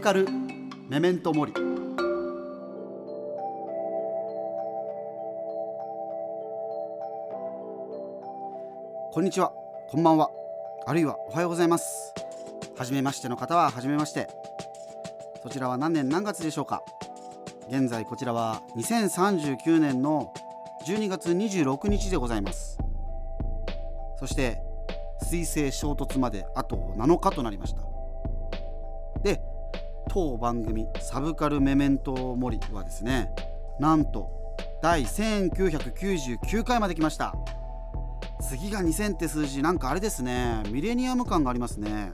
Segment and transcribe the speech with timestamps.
[0.00, 0.26] ブカル
[0.88, 1.60] メメントモリこ
[9.20, 9.52] んにちは。
[9.90, 10.30] こんばんは。
[10.86, 12.14] あるいはおはようございます。
[12.78, 14.30] 初めましての方は初めまして。
[15.42, 16.82] そちらは何年何月でしょうか。
[17.68, 20.32] 現在こちらは2039年の
[20.86, 22.78] 12月26日でございます。
[24.18, 24.62] そして
[25.30, 27.89] 彗星衝突まであと7日となりました。
[30.12, 33.32] 当番組「サブカルメメントモリ」はですね
[33.78, 34.28] なんと
[34.82, 37.34] 第1999回まで来ました。
[38.40, 40.62] 次が2000って数字なんかあれですね。
[40.72, 42.12] ミレニアム感がありますね。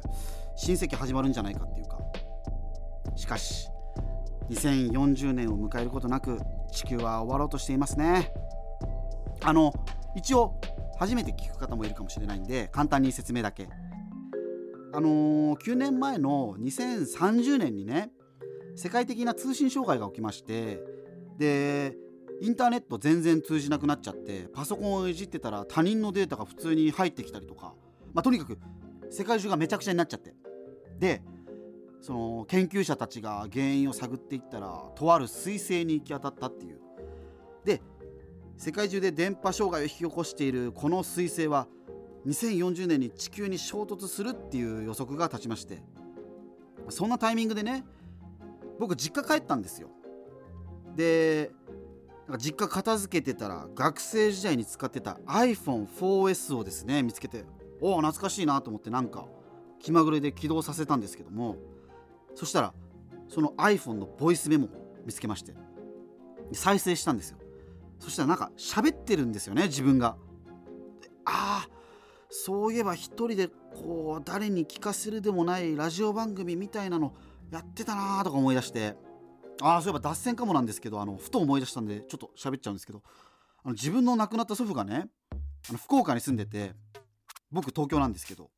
[0.57, 1.99] 親戚始まるんじゃないかっていうか。
[3.15, 3.71] しかし
[4.51, 6.39] 2040年を迎えることなく
[6.73, 8.31] 地球は終わろうとしていますね。
[9.43, 9.73] あの
[10.15, 10.61] 一応
[10.99, 13.69] 初めて聞く方もいるかもしれないんで簡単に説明だけ。
[14.97, 18.13] あのー、9年前の2030年にね
[18.77, 20.81] 世界的な通信障害が起きまして
[21.37, 21.99] で
[22.41, 27.75] インターネット全然通じなくなっちゃってパソコンをいじってたら他人のデータが普通に入ってきたりとか、
[28.15, 28.59] まあ、とにかく
[29.11, 30.35] 世界中がめちゃくちゃになっちゃって。
[30.99, 31.21] で
[32.01, 36.81] その研究者たちが原因を探っていったらとある彗星に行き当たったっていう。
[37.67, 37.83] で
[38.57, 41.69] 世界中で電波障害を引き起こしているこの彗星は
[42.27, 45.83] 2040年に地球に衝突するっていう予測が立ちまして。
[46.89, 47.85] そんなタイミングでね
[48.79, 49.89] 僕実家帰ったんですよ。
[50.95, 51.51] で
[52.39, 57.45] 実家片付けてたら学生時代に使ってた iPhone4S をですね見つけて
[57.81, 59.27] おお懐かしいなと思ってなんか
[59.79, 61.57] 気まぐれで起動させたんですけども。
[62.35, 62.75] そしたら
[63.29, 64.69] その iPhone のボイスメモを
[65.05, 65.55] 見つけまして。
[66.53, 67.39] 再生したんですよ。
[67.99, 70.17] そしたらなんか喋ってるんですよね自分が。
[71.25, 71.76] ああ
[72.31, 77.15] そういえば一人でこう誰に聞かせるでもないラジオ番組みたいなの
[77.51, 78.97] やってたなーとか思い出して。
[79.63, 83.03] ああそういえば脱線かもなんですけどあのふと思い出したんでちょっと喋っちゃうんですけど
[83.65, 85.09] あの自分の亡くなった祖父がね
[85.71, 86.75] あの福岡に住んでて
[87.51, 88.51] 僕東京なんですけど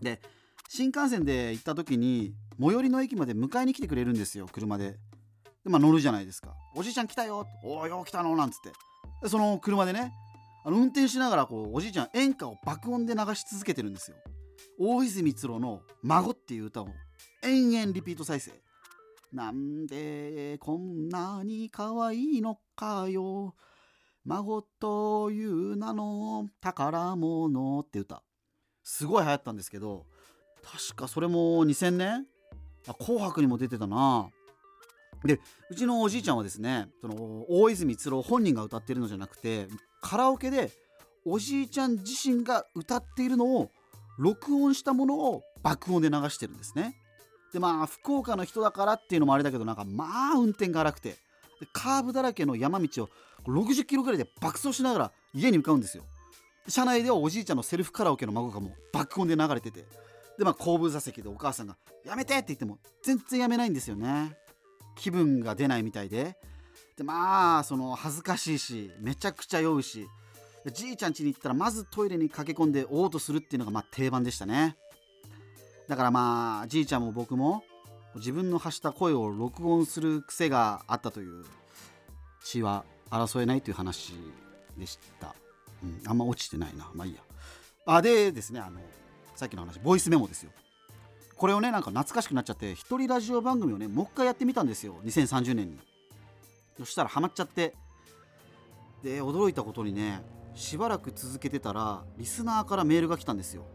[0.00, 0.20] で
[0.68, 4.96] 新幹線で行った時に最寄りの駅まで迎えに来てくれるんですよ車で。
[5.62, 6.54] でまあ乗るじゃないですか。
[6.74, 8.58] おじいちゃん来たよおおよう来たのなんつっ
[9.22, 9.28] て。
[9.28, 10.12] その車でね
[10.66, 14.16] あの運転しながらこうおじいちゃん演歌を爆音で流し続けてるんですよ。
[14.78, 16.88] 大泉光郎の「孫」っていう歌を
[17.42, 18.52] 延々リピート再生。
[19.30, 23.54] なんでこんなに可愛いのかよ。
[24.24, 28.22] 孫という名の宝物って歌。
[28.82, 30.06] すごい流行ったんですけど
[30.62, 32.26] 確かそれも2000年？
[32.88, 34.30] あ紅白にも出てたな。
[35.24, 35.40] で
[35.70, 39.68] うちのおじいちゃんはですねその大泉逸郎本人が歌ってるのじゃなくて
[40.02, 40.70] カラオケで
[41.24, 43.70] おじいちゃん自身が歌っているのを
[44.18, 46.94] 録音したものを爆音で流してるんですね。
[47.52, 51.16] でまあ福岡の人だからっていうのもあれだけどなんかまあ運転が荒くて。
[51.72, 53.08] カーブだらけの山道を
[53.46, 56.04] 60キロぐらいで爆走しながら家に向かうんですよ。
[56.68, 59.86] 車内ではおじいちゃんのセルフカラオケの孫がもう爆音で流れてて。
[60.36, 64.36] でまあ後部座席でお母さんが「やめて!」って言っても全然やめないんですよね。
[64.94, 66.36] 気分が出ないみたいで。
[66.96, 70.08] でまあその恥ずかしいしめちゃくちゃ酔うし。
[70.72, 74.76] じいちゃん家に行ったらまずトイレに駆け込んで嘔吐するっていうのがまあ定番でしたね。
[75.88, 77.64] だからまあじいちゃんも僕も
[78.14, 81.44] 自分の発した声を録音する癖があったという
[82.42, 84.14] 血は争えないという話
[84.78, 85.34] でした、
[85.82, 86.90] うん、あんま落ちてないな。
[86.94, 87.20] まあいいや。
[87.86, 88.80] あでですねあの
[89.36, 90.50] さっきの話ボイスメモですよ。
[91.44, 94.94] これをねなんか懐かしくなっちゃって一人ラジオ番組をねもう一回やってみたんですよ。
[95.04, 95.78] 2030年に。
[96.78, 97.74] そしたらハマっちゃって。
[99.02, 100.22] で驚いたことにね
[100.54, 103.66] しばらく続けてたらリスナーからメールが来たんですよ。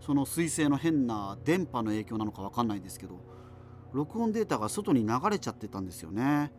[0.00, 3.18] その彗星の変な電波の影響なのか分かんないんですけど
[3.92, 6.52] 録音データが外に流れちゃってたんですよね。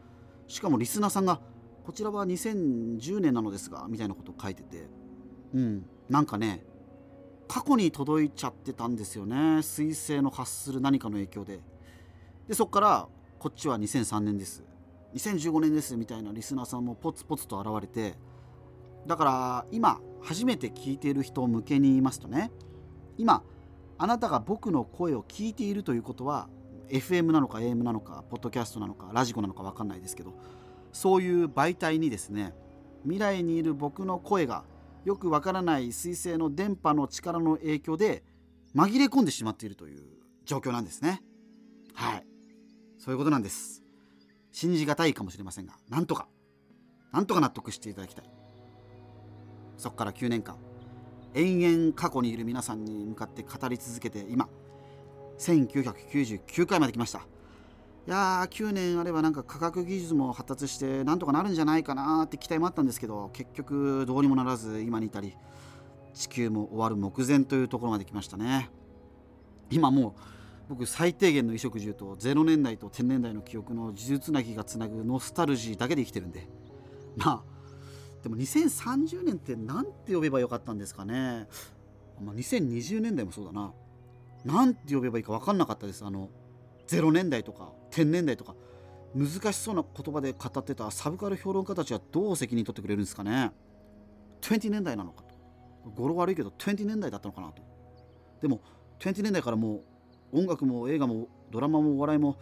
[0.49, 1.39] しかもリスナーさんが
[1.85, 4.89] こちらは2010年なのですがみたいなことを書いてて。
[5.53, 5.85] うん。
[6.09, 6.65] なんかね
[7.51, 9.35] 過去に届いちゃってたんですよね。
[9.35, 11.59] 彗星の発する何かの影響で。
[12.47, 13.09] でそっから
[13.39, 14.63] こっちは2003年です。
[15.15, 18.15] 2015年ですみたいなリスナーさんもポツポツと現れて。
[19.05, 22.53] だから今初めて聞いている人向けに言いますとね。
[23.17, 23.43] 今
[23.97, 26.47] あなたが僕の声を聞いているということは
[26.87, 30.33] FM なのか AM なのかポッドキャストなのかラジコなのか分かんないですけど
[30.93, 32.53] そういう媒体にですね
[33.03, 34.63] 未来にいる僕の声が
[35.05, 38.23] よくわからない彗星の電波の力の影響で
[38.75, 40.03] 紛れ込んでしまっているという
[40.45, 41.21] 状況なんですね。
[41.93, 42.25] はい。
[42.97, 43.83] そういうことなんです。
[44.51, 46.27] 信じがたいかもしれませんがなんとか。
[47.11, 48.25] なんとか納得していただきたい。
[49.77, 50.57] そこから9年間
[51.33, 54.47] 延々過去にいる皆さんに向かって語り続けて今
[55.39, 57.25] 1999回まで来ました。
[58.07, 65.37] いやー9年あればなんか科学技術も発達してなんとかなるんじゃないかなって期待もあったんですけど結局どうにもならず今に至り
[66.13, 68.69] 地球も終わる目前というところまで来ましたね。
[69.69, 70.13] 今もう
[70.69, 76.47] 僕最低限の衣食住と0年代と天年代の記憶の呪術なぎがつなぐノスタルジーだけで生きてるんで。
[77.15, 77.51] まあ
[78.23, 81.47] でも2030年って何て呼べばよかったんですかね、
[82.23, 83.73] まあ、2020年代もそうだな。
[84.45, 86.03] 何て呼べばいいか分かんなかったです。
[86.05, 86.29] あの
[86.97, 88.55] 0年代とか天年代とか
[89.15, 93.51] 難しそうな言葉で語ってたサブカル評論家たちはどう責任取ってくれるんですかね。
[94.41, 95.35] 20年代なのかと。
[95.89, 97.61] 語呂悪いけど20年代だったのかなと。
[98.41, 98.61] でも
[98.99, 99.81] 20年代からも
[100.31, 102.37] う音楽も映画もドラマもお笑いも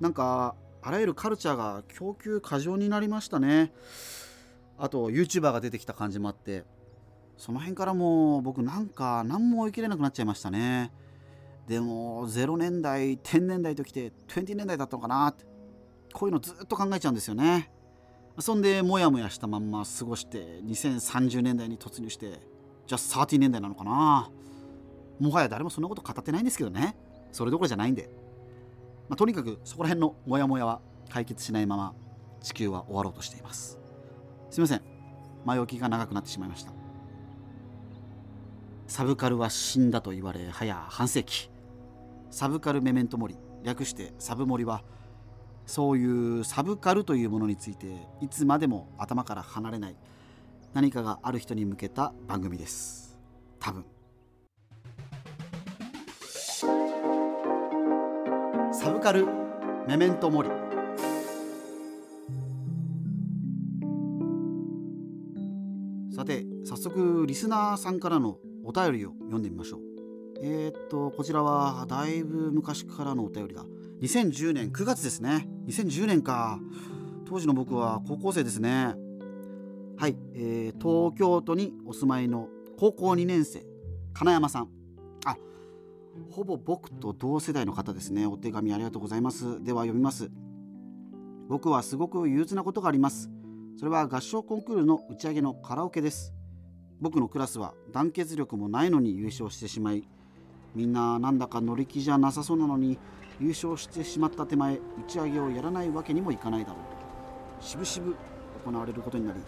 [0.00, 3.72] なんかあらゆるカルチャーが供給過剰になりましたね。
[4.78, 6.64] あと YouTuber が出てきた感じもあって
[7.36, 10.90] その辺からもう僕なんか何も追い切れなくなっちゃいましたね。
[11.70, 15.44] でも0年代10年代ときて20年代だったのかなって。
[16.12, 17.70] こういうのずっと考えちゃうんですよね。
[18.40, 22.40] そんでモヤモヤしたまんま過ごして2030年代に突入して
[22.88, 24.32] じゃあ30年代なのかな。
[25.20, 26.96] もはや誰もそんなこと語ってないんですけどね。
[27.30, 28.10] それどころじゃないんで、
[29.08, 31.94] まあ、とにかくそこら辺のモヤモヤは解決しないまま
[32.40, 33.78] 地球は終わろうとしています。
[34.50, 34.82] すいません。
[35.44, 36.72] 前置きが長くなってしまいました。
[38.88, 41.49] サブカルは死んだと言われ早半世紀。
[42.30, 44.82] サブカルメメントモリ略してサブモリは
[45.66, 47.86] そういうサブカルというものについて
[48.20, 49.96] いつまでも頭から離れない
[50.72, 53.18] 何かがある人に向けた番組です。
[53.58, 53.84] 多分。
[58.72, 59.26] サブカル
[59.86, 60.48] メメントモリ
[66.14, 69.89] さて早速リスナーさんからのお便りを読んでみましょう。
[70.42, 73.64] えー、っとこちらはだいぶ昔からのお便りだ。
[74.00, 75.46] 2010年9月ですね。
[75.66, 76.58] 2010年か。
[77.26, 78.94] 当時の僕は高校生ですね。
[79.98, 82.48] はい、えー、東京都にお住まいの
[82.78, 83.64] 高校2年生
[84.14, 84.68] 金山さん。
[85.26, 85.36] あ
[86.30, 88.26] ほぼ僕と同世代の方ですね。
[88.26, 89.62] お手紙ありがとうございます。
[89.62, 90.30] では読みます。
[91.48, 93.30] 僕はすごく憂鬱なことがあります。
[93.76, 96.32] それは合唱コンクールの打ち上げのカラオケです。
[97.00, 100.08] 僕のクラスは団結力もないのに優勝してしまい
[100.74, 102.98] みんななんだか乗り気じゃなさそうなのに
[103.40, 106.76] 優勝してしまった手前打ち上げをやらないわけにもいかないだろ
[107.60, 108.14] うしぶしぶ
[108.64, 109.40] 行われることになり。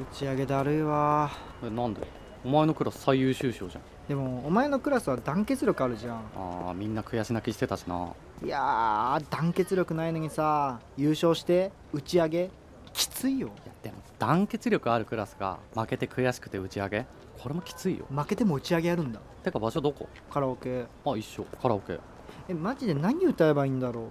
[0.00, 1.30] 打ち上げだるいわ。
[1.62, 2.23] えなんで？
[2.44, 3.82] お前のクラス最優秀賞じゃん。
[4.06, 6.16] でもお前のクラスは団結力あるじゃん。
[6.36, 8.10] あーみんな悔し泣きしてたしな。
[8.44, 12.50] いやー団結力ないのにさ優勝して打ち上げ。
[12.92, 13.48] きついよ。
[13.48, 17.06] いやでも団結力あるクラスが負けて悔しくて打ち上げ。
[17.42, 18.04] これもきついよ。
[18.14, 19.20] 負けても打ち上げやるんだ。
[19.42, 20.06] てか場所どこ？
[20.30, 20.84] カラオケ。
[21.04, 21.44] あ一緒。
[21.62, 21.98] カラオケ。
[22.48, 24.08] えマジで何歌えばいいんだろ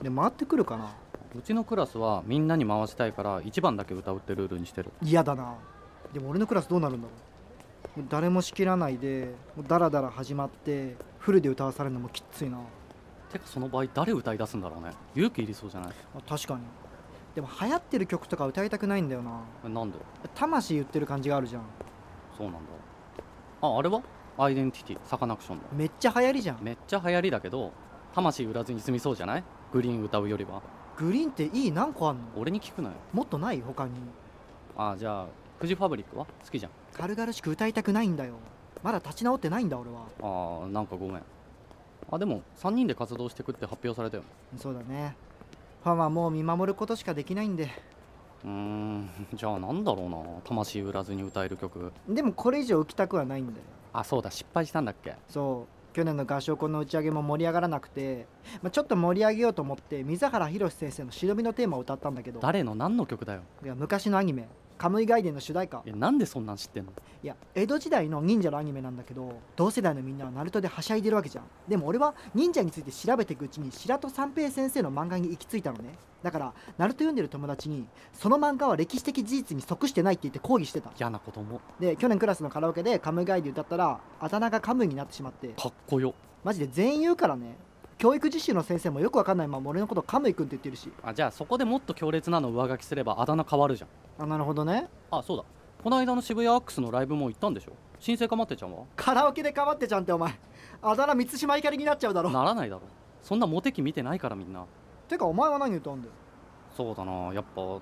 [0.00, 0.04] う？
[0.04, 0.94] で回ってくるかな？
[1.36, 4.92] うちのクラスはみんなに回したいから1番だけ歌うってルールにしてる。
[5.02, 5.56] 嫌だな。
[6.14, 7.16] でも俺のクラスどうなるんだろう？
[7.96, 12.58] もう誰も仕切らないでもうダラダラ始まってフルで歌わされるのもきっついな。
[13.32, 14.92] てかその場合誰歌い出すんだろうね。
[15.14, 15.92] 勇気いりそうじゃない？
[16.14, 16.60] あ確かに。
[17.34, 19.40] でも流行ってる曲とか歌いたくないんだよな。
[19.64, 19.98] えなんで？
[20.34, 21.62] 魂言ってる感じがあるじゃん。
[22.36, 22.60] そうなんだ。
[23.62, 24.02] ああれは？
[24.38, 25.64] アイデンティティサカナクションだ。
[25.72, 26.58] めっちゃ流行りじゃん。
[26.60, 27.72] めっちゃ流行りだけど
[28.14, 29.44] 魂売らずに済みそうじゃない？
[29.72, 30.62] グリーン歌うよりは。
[30.98, 31.72] グリーンっていい？
[31.72, 32.22] 何個あんの？
[32.36, 32.94] 俺に聞くなよ。
[33.14, 33.62] もっとない？
[33.62, 33.92] 他に。
[34.76, 35.26] あじゃあ
[35.58, 36.72] フジファブリックは好きじゃん。
[36.92, 38.34] 軽々しく歌いたくないんだよ。
[38.82, 40.02] まだ立ち直ってないんだ俺は。
[40.20, 41.22] あーなんかごめん。
[42.10, 44.22] あでも3人で活動してくって発表されたよ
[44.56, 45.16] そうだね。
[45.82, 47.70] ファンはもう見守ることしかできないんで。
[48.44, 50.18] うーん じゃあなんだろうな。
[50.44, 51.92] 魂売らずに歌える曲。
[52.08, 53.58] でもこれ以上浮きたくはないんだよ。
[53.92, 55.14] あそうだ失敗したんだっけ？
[55.28, 55.94] そう。
[55.96, 58.26] 去年の合唱コンの打ち上げも盛り上がらなくて、
[58.62, 62.38] まあ、ちょっと盛り上げようと思って水原宏先生の「忍びのテーマ」を歌ったんだけど。
[62.40, 63.40] 誰の何の曲だよ？
[63.64, 64.46] いや昔のアニメ
[64.76, 65.82] 「カムイガイデン」の主題歌。
[65.86, 66.92] えなんでそんなん知ってんの？
[67.22, 71.44] いや江戸時代の忍者のアニメなんだけど同世代のみんなはナルトではしゃいでるわけじゃん。
[71.68, 75.94] でも俺は忍者について調べていくうちに白戸三平先生の漫画に行き着いたのね。
[76.22, 80.90] だからナルト読んでる友達にその漫画は歴史的事実に即してないって言って抗議してた。
[80.98, 85.48] 嫌なこともで去年クラスのカラオケでカムイガイデン歌ったらあだ名がカムイになってしまって。
[85.48, 86.14] かっこよ。
[86.44, 87.56] マジで全員言うからね
[87.98, 90.92] 教育実習の先生もよくわかんないまま俺のことカムイ君って言ってるし。
[91.02, 94.24] あじゃあそこでもっと強烈なの上書きすればあだ名変わるじゃん。
[94.24, 94.88] あなるほどね。
[95.10, 95.44] あそうだ。
[95.82, 97.72] この間の渋谷アックスのライブも行ったんでしょ？
[97.98, 98.84] 新生かまってちゃんは？
[98.96, 100.38] カラオケでかまってちゃんってお前。
[100.82, 102.30] あだ名満島ひかりになっちゃうだろ。
[102.30, 102.82] ならないだろ。
[103.22, 104.64] そんなモテ期見てないからみんな。
[105.08, 106.12] てかお前は何歌うんだよ。
[106.76, 107.32] そうだな。
[107.32, 107.80] やっぱ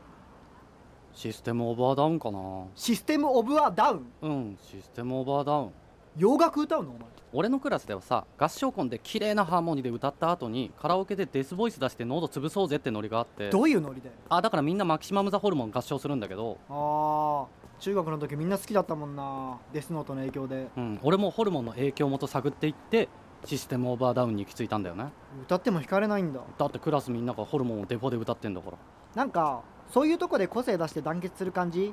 [1.12, 2.66] システムオーバーダウンかな。
[2.76, 4.06] システムオブアダウン？
[4.22, 5.72] うんシステムオーバーダウン
[6.16, 7.00] 洋楽歌うのお前。
[7.32, 13.50] 俺のクラスではさ合唱コンで綺麗なハーモニーで歌った後にカラオケでデスボイス出して喉潰そうぜってノリがあって。
[13.50, 16.58] どういうノリであだからみんなマキシマム・ザ・ホルモン合唱するんだけど。
[16.68, 17.46] あー
[17.80, 19.58] 中学の時みんな好きだったもんな。
[19.72, 20.68] デスノートの影響で。
[20.76, 23.08] うん俺もホルモンの影響元探っていって
[23.44, 25.06] システムオーバーダウンに行き着いたんだよね。
[25.42, 26.40] 歌っても弾かれないんだ。
[26.56, 28.78] だってクラスみんながホルモンをデフォで歌ってんだから。
[29.16, 31.92] なんかそういうとこで個性出して団結する感じ？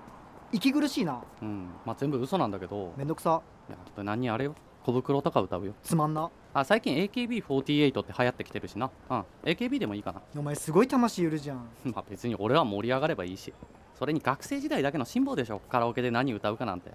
[0.52, 1.22] 息苦しいな。
[1.42, 1.70] うん。
[1.86, 2.94] まあ全部嘘なんだけど。
[2.98, 3.42] めんどくさ。
[3.70, 4.56] いや何あれよ。
[4.84, 5.74] 小袋とか歌うよ。
[5.84, 6.30] つまんな。
[6.54, 8.90] あ最近 AKB48 って流行ってきてるしな。
[9.10, 9.26] うん。
[9.44, 10.22] AKB でもいいかな。
[10.36, 11.70] お前すごい魂いるじゃん。
[11.86, 13.54] まあ別に俺は盛り上がればいいし。
[13.96, 15.62] それに学生時代だけの辛抱でしょ。
[15.70, 16.92] カラオケで何歌うかなんて。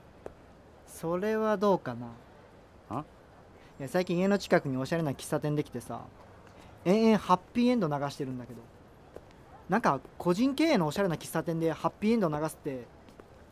[0.86, 2.08] それはどうかな。
[2.90, 3.04] あ？
[3.78, 6.00] いや最近家の近くにおしゃれな喫茶店できてさ。
[6.84, 8.60] 延々ハッピーエンド流してるんだけど。
[9.68, 12.86] なんか個人経営のおしゃれな喫茶店でハッピーエンド流すって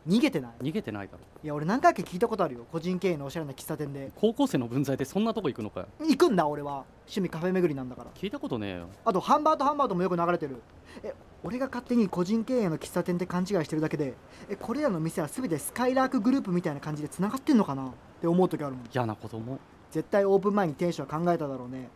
[0.07, 0.51] 逃げてない。
[0.61, 1.19] 逃げてないだろ。
[1.43, 2.65] いや俺何回か聞いたことあるよ。
[2.71, 4.11] 個人経営のおしゃれな喫茶店で。
[4.15, 5.87] 高校生の分際でそんなとこ行くのかよ。
[5.99, 6.85] 行くんだ俺は。
[7.01, 8.11] 趣味カフェ巡りなんだから。
[8.13, 8.87] 聞いたことねえよ。
[9.03, 10.61] あとハンバートハンバートもよく流れてる。
[11.03, 14.13] え俺が勝手に個人経営の喫茶店って勘違いしてるだけで
[14.49, 17.87] えこれらの店は全てスカイラークグループみたいな感じでつながってんのかな？
[17.87, 18.85] って思う時あるもん。
[18.93, 19.59] 嫌な子供
[19.91, 21.89] 絶対オープン前に店主は考えただろうね。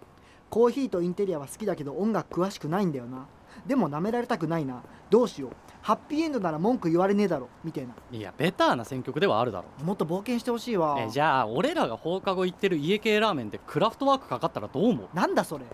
[0.50, 3.28] コーヒーとインテリアは好きだけど音楽詳しくないんだよな
[3.66, 4.82] でも舐められたくないな。
[5.10, 5.52] どうしよう。
[5.82, 7.48] ハッピーエンドなら文句言われねえだろ。
[7.64, 7.94] みたいな。
[8.12, 9.86] いやベターな選曲ではあるだろ。
[9.86, 10.98] もっと冒険してほしいわ。
[11.00, 15.08] えじゃあ俺らが放課後行ってる家系ラーメンでクラフトワークかかったらどう思う？
[15.14, 15.66] なんだそれ。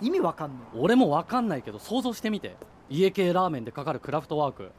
[0.00, 0.78] 意味わかんねえ。
[0.78, 2.56] 俺もわかんないけど想像してみて。
[2.90, 4.70] 家系ラーメンでかかるクラフトワーク。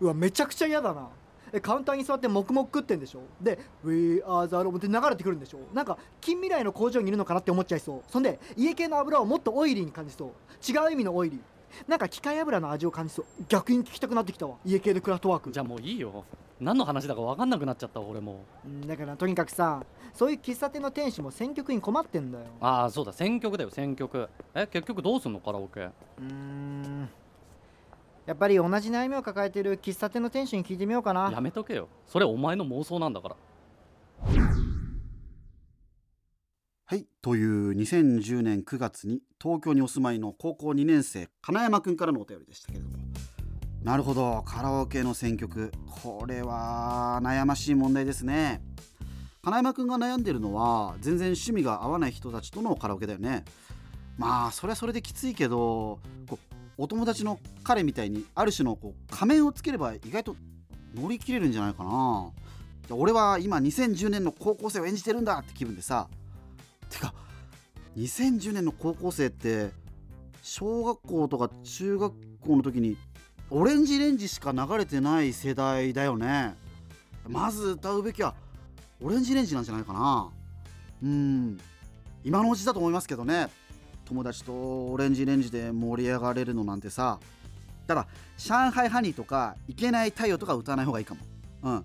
[0.00, 1.02] うわめちゃくちゃ嫌だな。
[1.02, 1.19] え
[1.62, 3.20] カウンターに座って黙々食ってんでしょ？
[3.40, 5.58] で「We are the Room」って流れてくるんでしょ？
[5.74, 8.02] なんか近未来の工場にいるのかなって思っちゃいそう。
[8.08, 10.28] そんで家系の油をもっとオイリーに感じそう。
[10.70, 11.40] 違う意味のオイリー。
[11.88, 13.24] なんか機械油の味を感じそう。
[13.48, 14.56] 逆に聞きたくなってきたわ。
[14.64, 15.50] 家系のクラフトワーク。
[15.50, 16.24] じゃあもういいよ。
[16.60, 18.44] 何の話だかわかんなくなっちゃった俺も。
[18.66, 22.44] うんだからとにかくさそういう喫茶店の店主も選曲に困ってんだよ。
[22.60, 23.12] ああそうだ。
[23.12, 25.80] 選曲だよ選曲え結局どうすんのカラオケ？
[25.80, 27.08] うーん
[28.30, 31.32] やっぱり同じ悩みを抱えてる喫茶店の店主に聞いてみようかな。
[31.32, 31.88] やめとけよ。
[32.06, 33.36] それお前の妄想なんだから。
[36.84, 42.98] はいという2010年9月に東京にお住まいの高校2年生金山くんからのお便りでしたけれども。
[43.82, 45.72] なるほどカラオケの選曲。
[46.00, 48.62] これは悩ましい問題ですね。
[49.42, 53.44] 金山くんが悩んでるのは全然趣味が合わない人たちとのカラオケだよね。
[54.18, 56.49] まあそれはそれできついけどこう
[56.80, 60.36] お友達の彼みたいにある種のこう仮面をつければ意外と
[60.94, 62.30] 乗り切れるんじゃないかな。
[62.90, 66.08] 俺は今2010年の高校生を演じてるんだって気分でさ
[66.88, 67.12] てか
[67.98, 69.72] 2010年の高校生って
[70.42, 72.96] 小学校とか中学校の時に
[73.50, 76.56] オレンジレンジしか流れてない世代だよね。
[77.28, 78.34] まず歌うべきは
[79.02, 80.30] オレンジレンジなんじゃないかな。
[81.02, 81.60] うん。
[82.24, 83.48] 今のうちだと思いますけどね。
[84.10, 87.20] 友達とオレンジレンジで盛り上がれるのなんてさ。
[87.86, 88.06] ただ
[88.38, 91.20] 上海ハニーとかいけない太陽とか歌わない方がいいかも。
[91.62, 91.84] うん。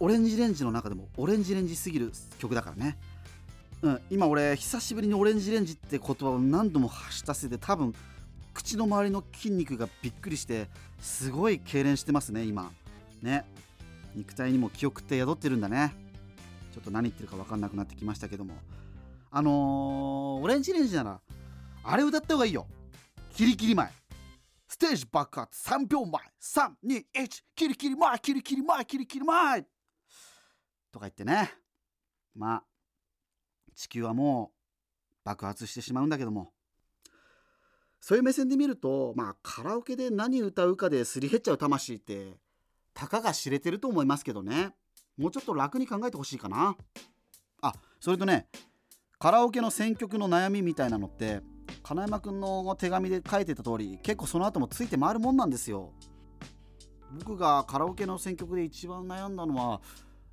[0.00, 2.98] オレンジレンジの中でもオレンジレンジすぎる曲だからね。
[3.82, 7.94] うん、今俺久しぶりにオレンジレンジって言葉を何度も発したせいで多分
[8.52, 10.68] 口の周りの筋肉がびっくりして
[11.00, 12.72] すごい痙攣してますね今。
[13.22, 13.44] ね。
[14.16, 15.94] 肉体にも記憶って宿ってるんだね。
[16.74, 18.54] ちょっと何言ってるか分かんなくなってきましたけども。
[19.32, 21.20] あのー、オレンジレンジなら
[21.90, 22.68] あれ歌った方がいいよ。
[23.34, 23.90] キリキリ前。
[24.68, 25.68] ステージ爆発。
[25.68, 26.22] 3秒前。
[26.40, 27.04] 321
[27.56, 28.18] キリキリ前。
[28.20, 28.84] キリキリ前。
[28.84, 29.62] キリキリ前。
[30.92, 31.52] とか言ってね。
[32.36, 32.62] まあ
[33.74, 36.52] 地球はもう爆発してしまうんだけども。
[37.98, 42.36] そういう目線で見るとまあカラオケで何歌うかですり減っちゃう魂って
[42.94, 44.70] たかが知れてると思いますけどね。
[45.18, 46.76] もうちょっと楽に考えてほしいかな。
[47.62, 48.46] あそれとね
[49.18, 51.42] カラオケの選曲の悩みみたいなのって
[51.82, 55.92] 金山くんの手紙で書いてた通り結構その後もついて回るもんなんですよ。
[57.18, 59.80] 僕がカラオケの選曲で一番悩んだのは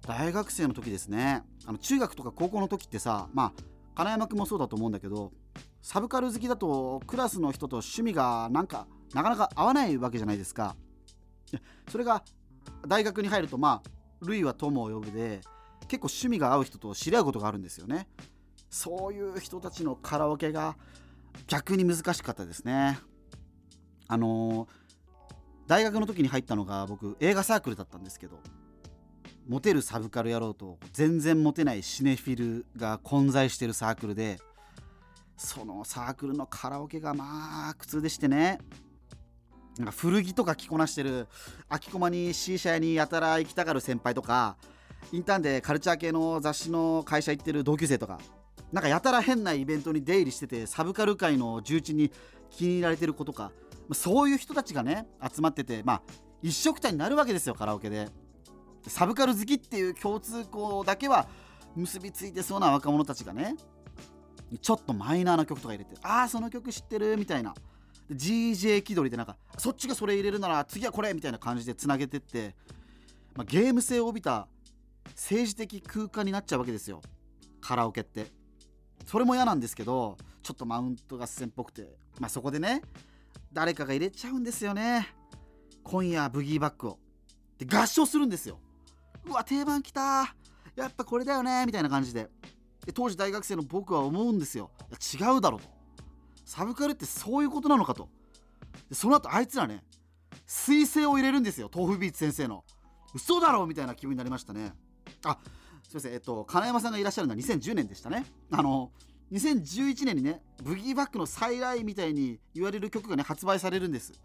[0.05, 1.43] 大学生の時ですね。
[1.65, 3.53] あの中学とか高校の時ってさまあ
[3.95, 5.31] 金山君もそうだと思うんだけど
[5.81, 10.75] サブカル好きだとクラスの人と趣味がなんかなかなか合わないわけじゃないですか。
[11.89, 12.23] それが
[12.87, 13.89] 大学に入るとまあ
[14.21, 15.41] 類は友を呼ぶで
[15.87, 18.07] 結構趣味が合う人と知り合うことがあるんですよね。
[18.69, 20.75] そういう人たちのカラオケが
[21.45, 22.99] 逆に難しかったですね。
[24.07, 24.67] あの
[25.67, 28.39] 大学の時に入ったのが僕映画サークルだったんですけど
[29.47, 34.39] モテるサブカル野郎と全然モテないシネフィルが混在してるサークルで
[35.35, 38.59] そのサークルのカラオケがまあ苦痛でしてね。
[39.77, 41.27] なんか古着とか着こなしてる
[41.69, 44.57] 空き駒に C 社屋にやたら行きたがる先輩とか
[45.11, 48.19] インターンでカルチャー系の雑誌の会社行ってる同級生とか
[48.71, 52.11] なんかやたら変なイベントに出入りしててサブカル界の重鎮に
[52.49, 53.51] 気に入られてる子とか
[53.93, 56.01] そういう人たちがね集まっててまあ
[56.41, 58.09] 一緒くたになるわけですよカラオケで。
[58.87, 61.27] サブカル好きっていう共通項だけは
[61.75, 63.55] 結びついてそうな若者たちがね
[64.61, 67.53] ちょっとマイナーな曲とか入れてああその曲知ってるみたいな。
[68.09, 72.55] GJ 気取りでなんかそっちがそれ入れるなら次はこれみたいな感じでつなげてって、
[73.35, 74.47] まあ、ゲーム性を帯びた
[75.07, 77.01] 政治的空間になっちゃうわけですよ。
[77.59, 78.36] カラオケって。
[79.07, 82.81] それも嫌なんですけどちょっとマウント合戦っぽくてまあそこでね
[83.53, 85.07] 誰かが入れちゃうんですよね。
[85.81, 86.99] 今夜ブギーバックを。
[87.57, 88.59] で合唱するんですよ。
[89.25, 90.35] うわ定番きた。
[90.75, 91.65] やっぱこれだよね。
[91.65, 92.29] みたいな感じで。
[92.85, 94.69] で当時大学生の僕は思うんですよ。
[94.91, 95.67] いや違うだろうと。
[96.43, 98.09] サブカルってそういうことなのかと。
[98.89, 99.83] でその後あいつらね
[100.45, 101.71] 彗星を入れるんですよ。
[101.73, 102.65] 豆腐ビーツ先生の。
[103.15, 104.73] 嘘だろみたいな気分になりましたね。
[105.23, 105.37] あ
[105.87, 108.25] すいませんえっと金山さんがいらっしゃるのは2010年でしたね。
[108.51, 108.91] あの
[109.31, 114.11] 2011年にねブギーバックの再来みたいに言われる曲がね発売されるんです。
[114.11, 114.15] い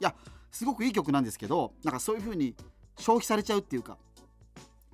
[0.00, 0.14] や
[0.50, 2.54] すごくいい曲なんですけどなんかそういう風に
[2.98, 3.98] 消費されちゃうっていうか。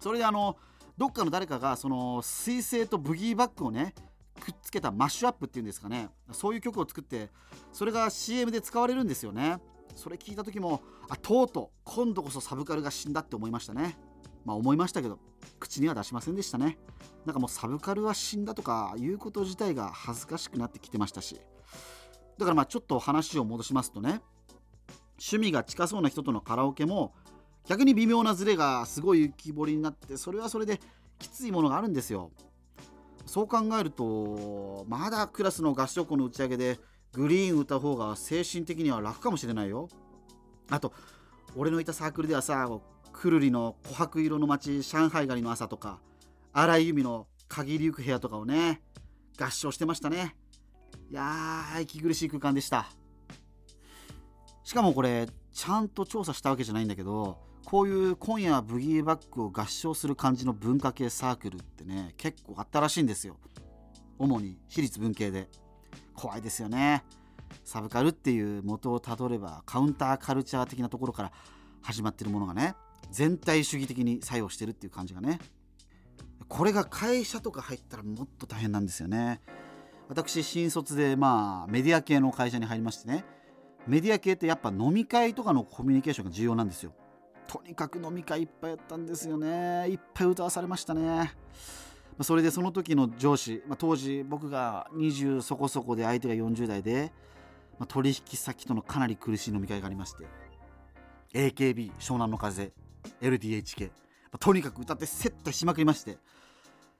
[0.01, 0.57] それであの
[0.99, 3.95] どっかの誰かがその彗星とブギーバックをね
[4.41, 6.09] くっつけたマッシュアップっていうんですかね。
[6.33, 7.31] そういう曲を作って
[7.73, 9.59] それが CM で使われるんですよね。
[9.95, 13.97] それ聞いた時もあとうとう今度こそサブカルが死んだって思いましたね。
[14.47, 15.19] まあ思いましたけど
[15.59, 16.79] 口には出しませんでしたね。
[17.27, 21.39] なんかもうサブカルは死んだとかいうこと自体が恥ずかしくなってきてましたし。
[22.39, 24.21] だからまあちょっと話を戻しますとね
[25.13, 27.15] 趣味が近そうな人とのカラオケも
[27.67, 30.79] 逆に微妙なズレがすごい浮き彫りになってそれはそれで
[31.19, 32.31] きついものがあるんですよ。
[33.25, 36.79] そう考えるとまだクラスの合唱コンの打ち上げで
[37.13, 39.89] グリーン歌う方が精神的には楽かもしれないよ。
[40.71, 40.93] あと
[41.57, 42.69] 俺のいたサークルではさ
[43.17, 46.01] くるりの琥珀色の街上海狩りの朝とか
[46.53, 48.83] 荒井由実の限りゆく部屋とかをね
[49.41, 50.37] 合唱してましたね。
[51.11, 52.87] いやー息苦しい空間でした。
[54.65, 63.39] しかもこれちゃんと調査したわけじゃないんだけどこういう今夜はブギーバックを合唱する感じの文化系サークルってね結構あったらしいんですよ。
[64.19, 65.49] 主に私立文系で。
[66.15, 67.03] 怖いですよね。
[67.65, 71.33] サブカルっていう元をたどればカウンターカルチャー的なところから
[71.83, 72.75] 始まってるものがね。
[73.11, 75.39] 全体主義的に作用してるっていう感じがね。
[76.49, 79.41] これが会社とか入ったらもっと大変なんですよね。
[80.09, 83.25] 私新卒でまあメディア系の会社に入りましてね。
[83.87, 86.93] メディア系ってやっぱ飲み会とかのコミュニケーションが重要なんですよ。
[87.47, 89.89] とにかく飲み会いっぱいやったんですよね。
[89.89, 91.33] いっぱい歌わされましたね。
[92.23, 97.13] それでその時の上司、まあ、当時僕が20そこそこで相手が40代で、
[97.79, 100.25] まあ、取引先とのかなり苦しい飲み会がありまして。
[101.35, 102.73] AKB 湘南の風。
[103.21, 103.91] LDHK、
[104.39, 106.19] とにかく歌って接待しまくりまして。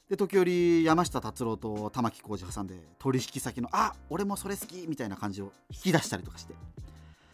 [0.09, 6.55] で時折山下達郎と玉置浩二挟んで取引先の「あ俺もそれ好き」みたいな感じを引き出したりとかして。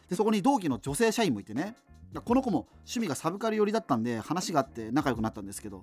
[0.08, 1.76] でそこに同期の女性社員もいてね。
[2.24, 5.82] この子も趣味がサブカル寄りだったんで話があって仲良くなったんですけど、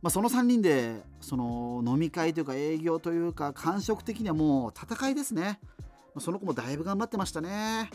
[0.00, 5.60] まあ、その3人でその飲み会というか営業というか感触的にはもう戦いですね、
[6.16, 7.90] ま、その子もだいぶ頑張ってましたね。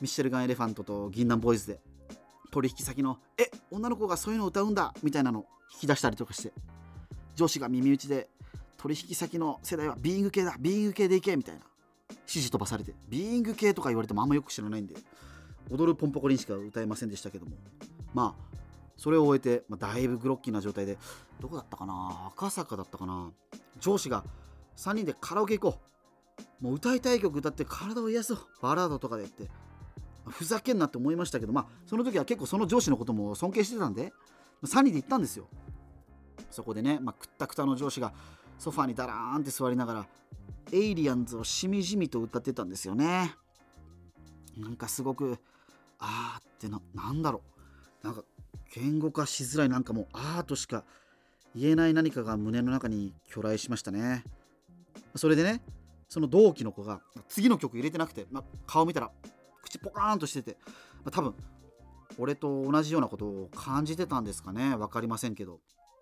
[0.00, 1.80] ミッシェルガン・エレファントと銀杏ボーイズで。
[2.54, 6.52] 取引先の「え女の子がそういうの歌うんだ」みたいなの引き出したりとかして
[7.34, 8.30] 上司が耳打ちで
[8.76, 11.62] 取引先の世代はビーイング系だビーイング系でいけみたいな
[12.10, 14.94] 指示飛ばされてビーイング系とか言われてもあんまよく知らないんで
[15.68, 17.56] 踊るポンポコリンしか歌えませんでしたけども
[18.12, 18.56] まあ
[18.96, 20.96] それを終えて、まあ、だいぶグロッキーな状態で
[21.40, 23.32] どこだったかな赤坂だったかな
[23.80, 24.24] 上司が
[24.76, 25.80] 3人でカラオケ行こ
[26.60, 29.50] うもう歌いたい曲歌って体を癒そうバラードとかでやって
[30.26, 34.12] ふざけんなって思いましたけどまあその時は結構その上司のことも尊敬してたんで
[34.64, 35.46] 3人で行ったんですよ。
[36.50, 38.12] そこでね、まあ、くったくたの上司が
[38.58, 40.06] ソファにダラーンって座りながら
[40.72, 43.34] エイリアンズをしみじみと歌ってたんですよね。
[44.56, 45.38] なんかすごく
[45.98, 47.42] あーってななんだろ
[48.02, 48.06] う。
[48.06, 48.22] なんか
[48.74, 50.84] 言語化しづらいなんかもうあーとしか
[51.54, 54.24] 言えない何かが胸の中に巨来しましたね。
[55.16, 55.62] それでね
[56.08, 59.10] その同期の子が次の曲入れてなくて、ま、顔見たら
[59.74, 60.56] 口ポカーンとしてて、
[61.04, 61.34] まあ、多分
[62.18, 64.76] 俺と同じようなことを感じてたんですかね。
[64.76, 65.60] 分かりませんけど、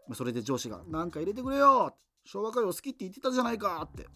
[0.08, 1.94] ま、それで上司が「なんか入れてくれよ。
[2.24, 4.06] 昭和歌謡好きって言ってたじゃないか」って。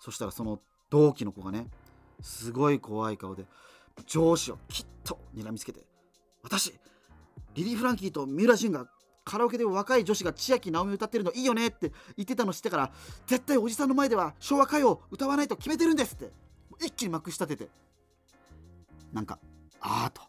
[0.00, 0.60] そしたらその
[0.90, 1.68] 同期の子がね
[2.20, 3.46] すごい怖い顔で
[4.06, 5.80] 上司をきっと睨みつけて
[6.42, 6.74] 私
[7.54, 8.86] リリー・フランキーと三浦淳が
[9.24, 12.92] カラオケで若い女子が千秋直美歌ってるのいいよねって言ってたの知ってから
[13.26, 16.30] 絶対おじさんの前では昭和歌謡歌わないと決めてるんですって。
[16.80, 17.70] 一気にまくし立てて。
[19.16, 19.38] なんか
[19.80, 20.20] アート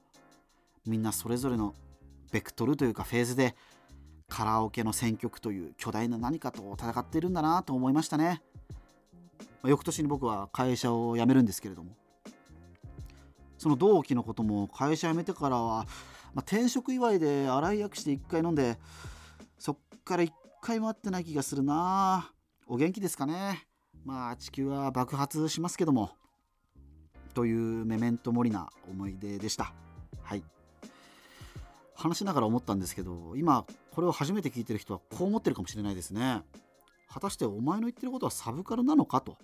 [0.85, 1.75] みんなそれぞれの
[2.31, 3.53] ベクトルというかフェーズで
[4.29, 8.41] カラオケの選曲という巨大な何かと戦っているんだなと思いましたね。
[9.61, 11.91] ま翌年に僕は会社を辞めるんですけれども。
[13.57, 15.85] その同期のことも会社辞めてからは、
[16.33, 18.77] まあ、転職祝いで洗い薬して1回飲んで
[19.57, 22.31] そっから1回も会ってない気がするな。
[22.67, 23.67] お元気ですかね。
[24.05, 26.11] まあ地球は爆発しますけども。
[27.37, 29.71] というメメントモリな思い出でした。
[30.23, 30.43] はい。
[31.93, 36.41] 話しながら思ったんですけど今これを初めて聞いてる人はこう思ってるかもしれないですね。
[37.07, 39.37] 果たしてお前の言ってることはサブカルなのかと。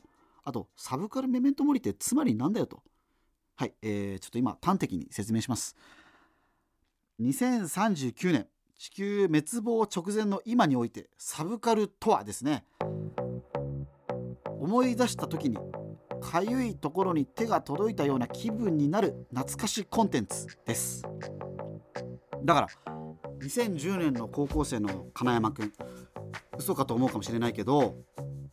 [0.44, 2.82] あとサブカルメメントモリってつまりなんだよと。
[3.58, 5.76] はい、えー、ちょっと今端的に説明します。
[7.22, 8.48] 2039年
[8.80, 12.66] 地球滅亡直前の今においてサブカルとはですね
[14.48, 15.60] 思い出した時に
[16.24, 21.04] かゆいところに手が届いたような気分になる懐かしコンテンツです。
[22.44, 22.68] だから
[23.40, 25.74] 2010年の高校生の金山くん
[26.58, 27.96] 嘘かと思うかもしれないけど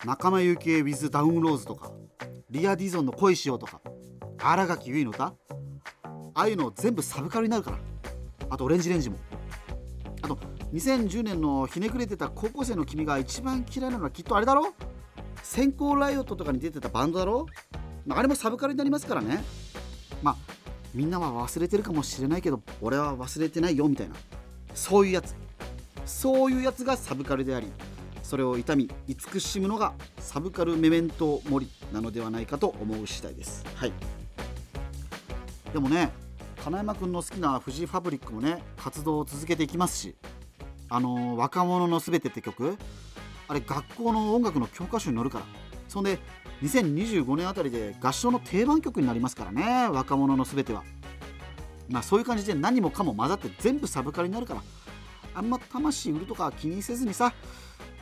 [0.04, 1.92] 仲間由紀恵 with ダウンローズとか
[2.50, 3.80] リア・ディゾンの恋しようとか
[4.38, 5.34] 新垣結衣の歌
[6.34, 7.78] ああいうの全部サブカルになるから。
[8.52, 9.16] あとオレンジレンジも。
[10.22, 10.36] あと
[10.72, 14.74] 2010年のひねくれてた高校生の君が一番嫌いなのはきっとあれだろ？
[15.42, 17.46] 先行ライオットとかに出てたバンドだろ？
[18.08, 19.42] あれもサブカルになりますからね。
[20.22, 20.36] まあ
[20.94, 24.14] みんなは忘れてるかもしれないけど俺は忘れてないよみたいな。
[24.74, 25.34] そういうやつ。
[26.06, 27.68] そういうやつがサブカルであり
[28.22, 33.64] それを痛み慈しむのがサブカルメメントモリなのではないかと思う次第です。
[33.76, 33.92] はい。
[35.72, 36.10] でもね
[36.64, 40.16] 金山君の好きなフジファブリックもね活動を続けていきますし
[40.88, 42.76] あのー、若者のすべてって曲
[43.50, 45.44] あれ学校の音楽の教科書に載るから。
[45.88, 46.20] そんで
[46.62, 50.84] 2025年あたりで合唱の定番曲になりますからね若者のすべては。
[51.88, 54.62] まあそういう感じで何もかも混ざって全部サブカルになるから。
[55.34, 57.32] あんま魂売るとか気にせずにさ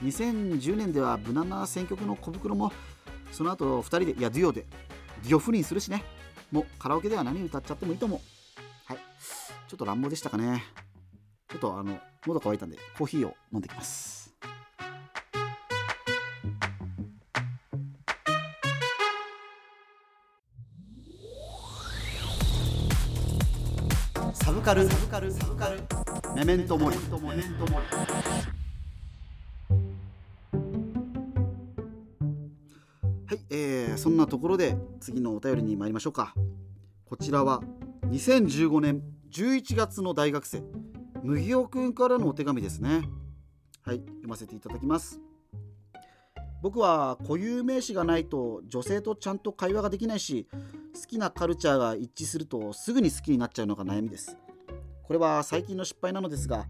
[0.02, 2.70] 2010年では無難な選曲の小袋も
[3.32, 4.66] その後2人でいやデュオで
[5.22, 6.04] デュオ不倫するしね。
[6.52, 8.20] もうカラオケでは何歌っちゃってもいいと思う。
[8.84, 8.98] はい。
[9.66, 10.62] ちょっと乱暴でしたかね。
[11.48, 14.17] ちょっとあの喉乾いたんでコーヒーを飲んできます。
[24.68, 25.80] カルサブカルサブカル
[26.36, 27.38] メメントモリメメントモリ
[33.26, 36.34] はい、えー、そんなところで次のお便りに参りましょうか。
[37.06, 37.62] こちらは
[38.10, 39.02] 2015年
[39.32, 40.62] 11月の大学生
[41.22, 43.08] 麦尾くんからのお手紙ですね。
[43.84, 45.18] はい読ませていただきます。
[46.60, 50.46] 僕は固有名詞がないと女性とちゃんと会話ができないし
[50.94, 54.36] 好きなカルチャーが一致するとすぐに好きになっちゃうのが悩みです。
[55.08, 56.66] これは最近の失敗なのですが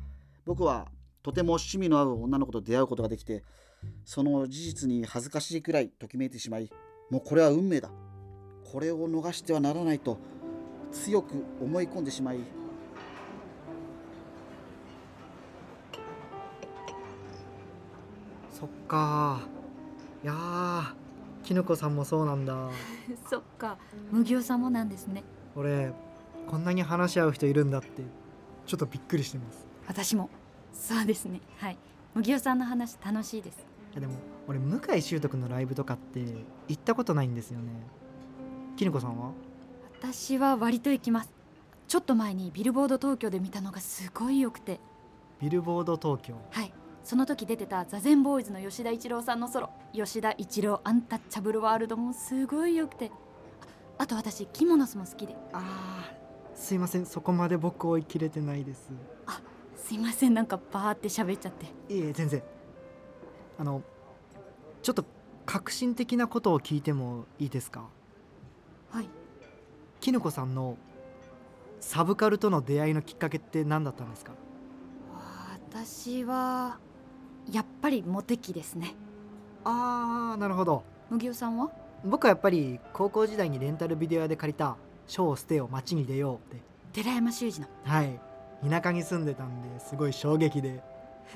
[0.47, 0.87] 僕は
[1.25, 3.43] とても趣味の合う女の子と出会うことができて
[4.05, 6.71] その事実に恥ずかしいくらいときめいてしまい
[7.11, 7.91] もうこれは運命だ。
[8.71, 10.19] これを逃してはならないと
[10.93, 12.39] 強く思い込んでしまい
[18.53, 19.41] そっか。
[20.23, 20.95] いや
[21.43, 22.71] きのこさんもそうなんだ。
[23.29, 23.79] そっか。
[24.13, 25.25] 麦尾さんもなんですね。
[25.57, 25.93] 俺
[26.47, 28.03] こんなに話し合う人いるんだって
[28.69, 29.67] ちょっとびっくりしてます。
[29.87, 30.29] 私も。
[30.75, 31.41] そうですね。
[31.57, 31.79] はい。
[32.15, 33.67] 麦尾さんの話楽しいです。
[33.93, 34.13] いやでも
[34.47, 36.21] 俺向井秀斗君のライブとかって
[36.69, 37.71] 行ったことないんですよね。
[38.77, 39.33] きのこさんは？
[39.99, 41.33] 私は割と行きます。
[41.89, 44.81] ちょっと前にビルボード東京で見たのがすごい良くて。
[45.41, 46.35] ビルボード東京？
[46.51, 46.73] はい。
[47.03, 53.11] その時出てたザゼンボーイズの吉田一郎さんのソロ「吉田一郎アンタッチャブルワールド」もすごい良くて。
[53.97, 55.35] あと私キモノスも好きで。
[55.55, 56.18] あー
[56.59, 58.91] すいませんそこまで僕追い切れてないです。
[59.27, 59.41] あ
[59.77, 61.67] すいませんなんかバーって喋っちゃって。
[61.95, 62.43] いえ全然。
[63.59, 63.83] あの
[64.83, 65.05] ちょっと
[65.47, 67.89] 革新的なことを聞いてもいいですか？
[68.91, 69.09] はい。
[70.01, 70.77] きのこさんの
[71.81, 74.33] サブカルとの出会いのきっかけって何だったんですか？
[75.71, 76.79] 私は
[77.51, 78.95] やっぱりモテ期ですね。
[79.65, 80.83] あーなるほど。
[81.09, 81.71] 麦尾さんは？
[82.05, 84.77] 僕はやっぱり高校時代にレンタルビデオ屋で借りた
[85.09, 86.63] 「ショーを捨てよ街に出よう」って。
[86.93, 87.67] 寺山修司の。
[87.83, 88.21] はい。
[88.69, 90.81] 田舎に住んでたんですごい衝撃で。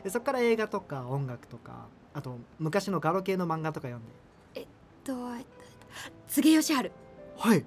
[0.05, 4.13] でそっから映画とか音楽とかあと昔のガロ系の漫画とか読んで。
[4.55, 4.67] えっ
[5.05, 5.51] とえっと
[6.29, 6.91] 柘義治。
[7.39, 7.65] はい。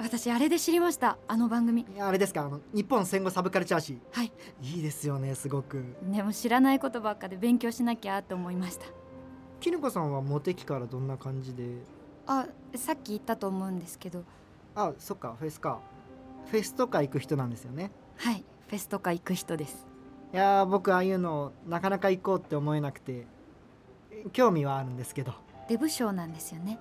[0.00, 1.16] 私あれで知りました。
[1.28, 1.86] あの番組。
[2.00, 2.46] あれですか？
[2.46, 4.32] あの日本戦後サブカルチャー誌はい。
[4.60, 5.84] いいですよねすごく。
[6.02, 8.86] でも知らないことばっかで勉強しなきゃと思いました。
[9.60, 11.64] きのこさんはモテ期からどんな感じで？
[12.26, 14.24] あさっき言ったと思うんですけど
[14.74, 15.80] あそっかフェスか。
[16.46, 17.90] フェスとか行く人なんですよね。
[18.16, 18.44] はい。
[18.68, 19.86] フェスとか行く人です。
[20.32, 23.26] いやー僕ああいうのなかなか行こうって思えなくて
[24.32, 25.34] 興味はあるんですけど。
[25.68, 26.78] デブ賞なんですよね。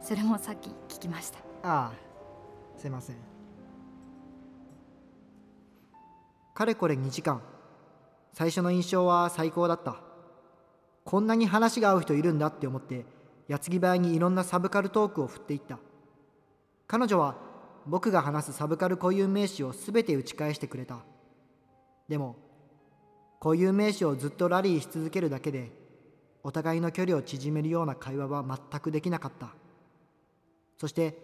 [0.00, 1.38] それもさっき聞きました。
[1.62, 1.92] ああ
[2.78, 3.16] すいません。
[6.54, 7.42] かれこれ2時間。
[8.32, 9.96] 最初の印象は最高だった。
[11.04, 13.06] こんなに話が合う人いるんだって思って
[13.46, 15.78] 矢継ぎ早にいろんなサブカルトークを振っていった
[16.86, 17.36] 彼女は
[17.86, 20.98] 僕が話すサブカル固有名詞を全て打ち返してくれた。
[22.08, 22.36] でも
[23.40, 25.70] 固有名詞をずっとラリーし続けるだけで
[26.42, 29.48] お互いの距離を縮めるような会話は全くできなかった。
[30.78, 31.18] そして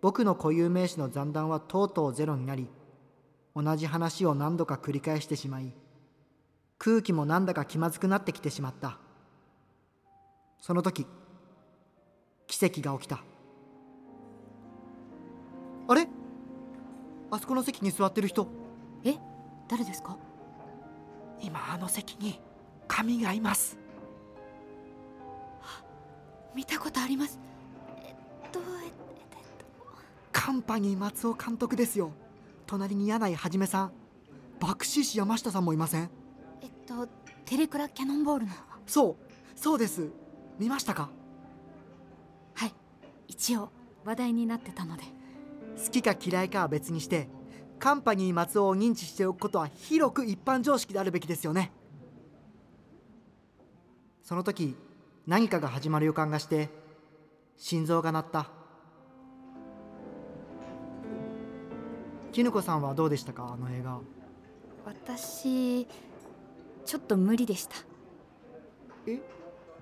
[0.00, 2.68] 僕の固有名詞の残弾はとうとうゼロになり
[3.54, 5.72] 同じ話を何度か繰り返してしまい
[6.78, 8.98] 空気もなんだか気まずくなってきてしまった。
[10.60, 11.06] その時
[12.46, 13.22] 奇跡が起きた。
[15.88, 16.08] あれ？
[17.30, 18.48] あそこの席に座ってる人。
[19.04, 19.16] え？
[19.68, 20.16] 誰ですか？
[21.40, 22.40] 今あの席に
[22.88, 23.78] 神がいます。
[26.54, 27.38] 見たことあります。
[27.98, 28.90] えっとえっ
[30.32, 32.12] カンパニー松尾監督ですよ。
[32.66, 33.92] 隣に柳井はじめさん。
[34.58, 36.10] 爆死師山下さんもいません？
[36.62, 37.06] えっと
[37.44, 38.52] テレクラキャノンボールの。
[38.86, 39.16] そう
[39.54, 40.10] そうです。
[40.58, 41.10] 見ましたか？
[42.54, 42.72] はい。
[43.28, 43.68] 一応
[44.04, 45.02] 話題になってたので
[45.76, 47.28] 好きか嫌いかは別にして
[47.78, 51.72] カンパニー松尾を認知しておくことは広く一般常識であるべきですよね。
[54.22, 54.74] その時
[55.26, 56.70] 何かが始まる予感がして
[57.56, 58.50] 心臓が鳴った。
[62.32, 64.00] 絹子さんはどうでしたかあの映画。
[64.84, 65.86] 私
[66.84, 67.76] ちょっと無理でした。
[69.06, 69.20] え？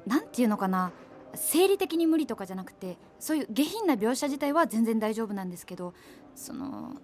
[0.06, 0.92] なんていうのかな
[1.36, 5.94] 生理的に無理とかじゃなくてそういう下品な描写自体は全然大丈夫なんですけど
[6.34, 6.96] その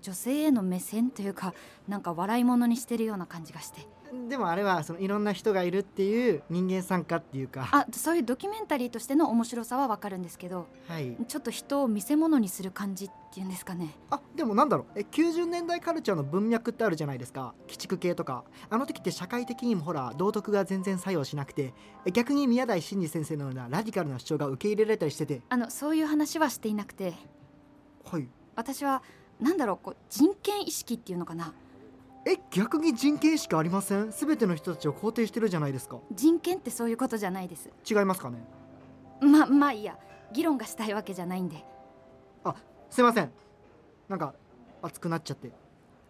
[0.00, 1.54] 女性への目線というか
[1.88, 3.86] なんか笑いものにしてるような感じがして。
[4.28, 7.68] でもあれはそのいろんな人がいるっていう人間参加っていうか。
[7.72, 11.16] あそういうドキュメンタリーとしての面白さはわかるんですけどはい。
[11.26, 13.96] ちょっと人を見せ物にする感じっていうんですかね。
[14.10, 15.00] あでもなんだろう。
[15.00, 17.54] え90年代カルチャーの文脈ってあるじゃないですか。
[17.66, 18.44] 鬼畜系とか。
[18.68, 21.72] あの時って社会的にもほら道徳が全然作用しなくて。
[22.04, 25.40] え逆に宮台真司先生のようなラディカルな主張が受け入れられたりしてて。
[25.48, 27.14] あのそういう話はしていなくて。
[28.04, 28.28] はい。
[28.56, 29.02] 私は
[29.40, 31.54] なんだろうこう人権意識っていうのかな
[32.24, 34.10] え逆に人権意識ありません？
[34.10, 35.98] 全ての人たちを肯定してるじゃないですか。
[36.12, 37.68] 人権ってそういうことじゃないです。
[37.88, 38.44] 違いますかね？
[39.20, 39.98] ままあいいや。
[40.32, 41.64] 議論がしたいわけじゃないんで。
[42.44, 42.54] あ
[42.90, 43.32] すいません。
[44.08, 44.34] なんか
[44.82, 45.48] 熱くなっちゃって。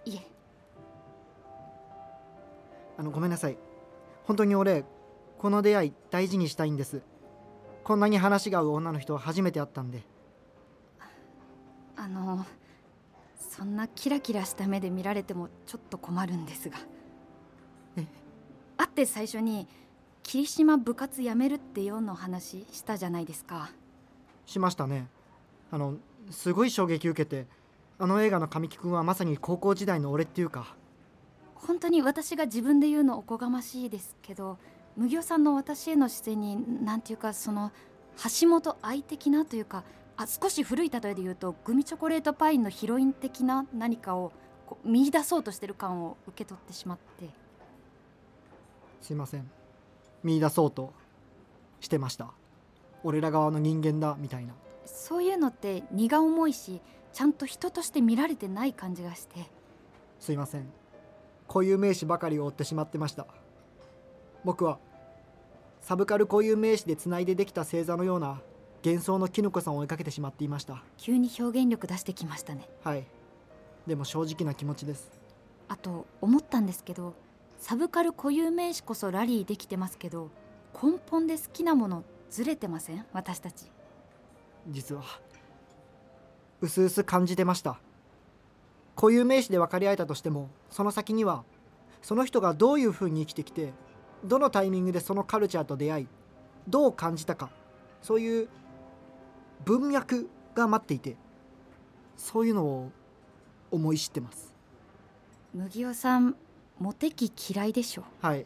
[0.04, 0.20] いえ。
[2.98, 3.56] あのごめんなさい。
[4.24, 4.84] 本当に俺
[5.38, 7.00] この出会い大事にしたいんです。
[7.84, 10.02] こんなに話が合う女の人は初めて会ったんで。
[11.96, 12.44] あの
[13.54, 16.78] そんなキラキラした目で見られてもちょっと困るんですが。
[17.98, 18.06] え
[18.78, 19.68] 会って最初に
[20.22, 23.70] 霧島部活やめるってようの話したじゃないですか。
[24.46, 25.06] しましたね。
[25.70, 25.96] あの
[26.30, 27.46] すごい衝撃受けて
[27.98, 30.74] あの映画の神木君はまさに高校時代の俺っていうか。
[31.54, 34.56] 本当に私が自分で言うのおこがましいですけど
[34.96, 37.70] 麦尾さんの私への視線になんていうかその
[38.40, 39.84] 橋本愛的なというか
[40.16, 44.32] あ少し古い例えで言うとグミチョコレートパインのヒロイン的な何かを
[44.66, 47.28] こう見出そうとしてる感を受け取ってしまって。
[49.00, 49.50] すいません。
[50.22, 50.92] 見出そうと
[51.80, 52.32] してました。
[53.02, 54.54] 俺ら側の人間だみたいな。
[54.84, 56.80] そういうのって荷が重いし
[57.12, 59.50] ちゃんと人として見られてない感じがして。
[60.20, 60.66] すいません。
[61.48, 63.26] 固有名詞ばかりを追ってしまってました。
[64.44, 64.78] 僕は
[65.80, 68.40] サブカル固有名詞でつないでできた星座のような
[68.84, 70.82] 幻想のキノコさんを追いかけてしまっていました。
[70.98, 72.68] 急に表現力出してきましたね。
[72.82, 73.04] はい。
[73.86, 75.10] でも正直な気持ちです。
[75.68, 77.14] あと思ったんですけど
[77.58, 80.30] サブカル固有名詞こそラリーできてますけど
[80.74, 83.06] 根本で好きなものずれてません？
[83.12, 83.70] 私たち。
[84.68, 85.02] 実は。
[86.60, 87.78] うすうす感じてました。
[88.94, 91.44] 固有名詞で分かり合えたとしてもその先には
[92.02, 93.72] その人がどういうふうに生きてきて
[94.24, 96.08] どのタイミングでそのカルチャーと出会い
[96.68, 97.50] どう感じたか
[98.02, 98.48] そういう
[99.64, 101.16] 文脈が待っていて
[102.16, 102.90] そういうのを
[103.70, 104.54] 思い知ってます。
[105.54, 106.36] 麦尾さん
[106.78, 108.04] モテ期嫌いでしょ？
[108.20, 108.44] はい。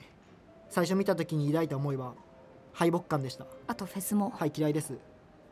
[0.68, 2.14] 最初見た時に抱いた思いは
[2.72, 3.46] 敗北感でした。
[3.66, 4.98] あとフェスも、はい嫌いです。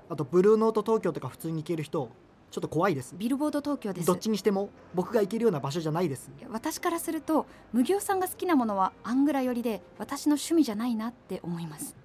[0.08, 2.10] あとブルーノート東京とか普通に行ける人
[2.50, 3.14] ちょっと怖いです。
[3.16, 4.06] ビルボード東京です。
[4.06, 6.30] どっちにしても僕が行けるような場所じゃないです。
[6.50, 11.96] 私からすると麦尾さんが好きなものはアングラ寄りで私の趣味じゃないなって思います。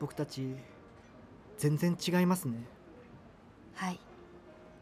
[0.00, 0.56] 僕たち
[1.62, 2.66] 全然違いますね。
[3.74, 4.00] はい。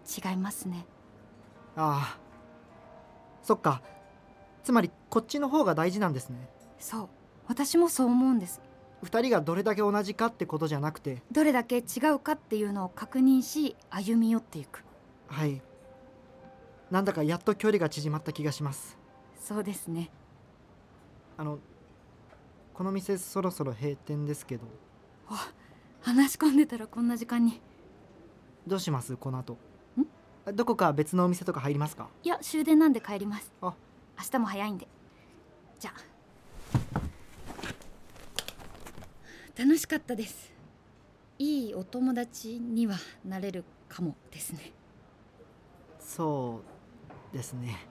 [0.08, 0.86] 違いますね。
[1.76, 2.18] ああ。
[3.42, 3.82] そっか。
[4.64, 6.48] つまりこっちの方が大事なんですね。
[6.78, 7.08] そう。
[7.48, 8.62] 私もそう思うんです。
[9.02, 11.22] 2人がどれだけ同じかってことじゃなくて。
[11.30, 11.82] どれだけ違
[12.14, 14.82] うかっていうのを確認し歩み寄っていく。
[15.26, 15.60] はい。
[16.90, 18.96] なんだかやっと距離が縮まった気がします。
[19.38, 20.10] そうですね。
[21.36, 21.58] あの
[22.72, 24.64] この店そろそろ閉店ですけど
[26.02, 27.60] 話し込んでたらこんな時間に。
[28.66, 29.56] どうしますこの後？
[30.54, 32.08] どこか別のお店とか入りますか？
[32.22, 33.52] いや終電なんで帰ります。
[33.60, 33.74] あ。
[34.18, 34.88] 明日も早いんで。
[35.78, 36.00] じゃあ。
[39.58, 40.52] 楽しかったです。
[41.38, 44.72] いいお友達にはなれるかもですね。
[45.98, 46.60] そ
[47.32, 47.86] うですね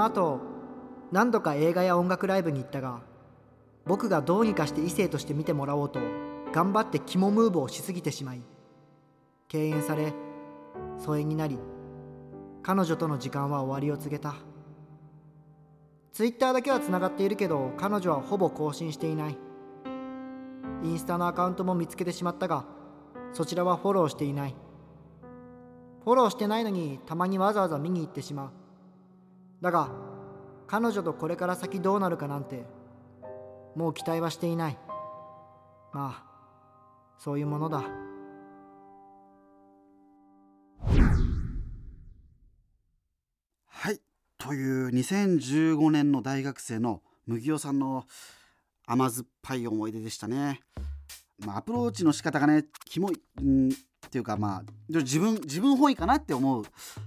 [0.00, 0.40] その後
[1.12, 3.02] 何度か映画や音楽ライブに行ったが
[3.84, 6.00] 僕がどうにかして異性として見てもらおうと
[6.54, 8.40] 頑張って肝ムーブをしすぎてしまい
[9.48, 10.14] 敬遠され
[10.96, 11.58] 疎遠になり
[12.62, 14.36] 彼女との時間は終わりを告げた。
[16.12, 19.36] ツイッターだけはつながっているけど彼女はほぼ更新していない。
[20.82, 22.64] インスタのアカウントも見つけてしまったが
[23.34, 24.54] そちらはフォローしていない。
[26.04, 28.59] フォローしてないのにたまにわざわざ見に行ってしまう。
[29.60, 29.90] だが
[30.66, 32.64] 彼女とこれから先どうなるかなんて
[33.76, 34.78] もう期待はしていない。
[35.92, 36.30] まあ
[37.18, 37.84] そういうものだ。
[43.66, 44.00] はい。
[44.38, 48.04] という2015年の大学生の麦尾さんの
[48.86, 50.60] 甘酸っぱい思い出でしたね。
[51.44, 53.72] まあ、アプローチの仕方がねキモいんっ
[54.10, 56.64] ていうかまあ自分自分本位かなって思う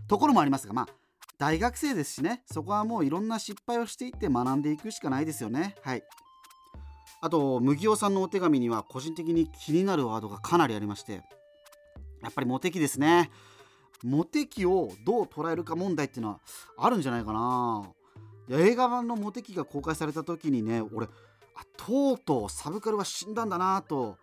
[0.08, 1.03] ところもありますがまあ
[1.38, 2.44] 大学生ですしね。
[2.52, 5.76] そこはもういろんな失敗をしていって学んでいくしかないですよね。
[5.82, 6.04] はい。
[7.22, 11.24] あと麦尾さんのお手紙には個人的に気になるワードがかなりありまして。
[12.22, 13.32] やっぱりモテ期ですね。
[14.04, 16.40] モテ期をどう捉えるか問題っていうのは
[16.78, 17.90] あるんじゃないかな。
[18.50, 21.08] いや映画版のモテ期が公開された時にね俺
[21.78, 24.18] とうとうサブカルは死んだんだなと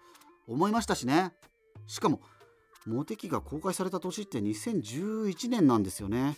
[0.47, 1.33] 思いましたしね。
[1.87, 2.21] しかも
[2.87, 6.37] モテ期が公開された年って2011年なんですよね。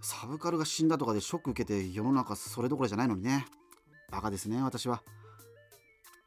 [0.00, 3.46] サブカルが死んだとかでショック受けて世の中それどころじゃないのにね。
[4.10, 5.02] バカですね私は。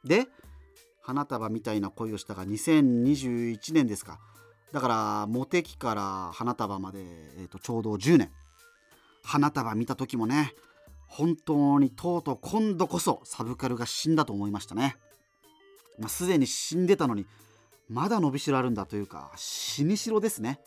[0.04, 0.26] で
[1.00, 4.18] 花束みたいな恋をしたが2021年ですか。
[4.72, 8.30] だからモテ期から花束まで、えー、とちょうど10年。
[9.22, 10.52] 花束見た時もね
[11.06, 14.96] 本当にとうとう今度こそサブカルが死んだと思いましたね、
[15.98, 17.26] まあ、すでに死んでたのに
[17.88, 20.60] まだ伸びしろあるんだというか死にしろですね。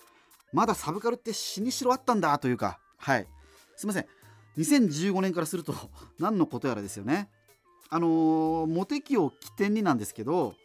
[0.53, 3.27] まだサブカルって死にしろあったんだというかはい。
[3.75, 4.05] すいません。
[4.57, 5.73] 2015年からすると
[6.19, 7.29] 何のことやらですよね。
[7.89, 10.55] あのー、モテ期を起点になんですけど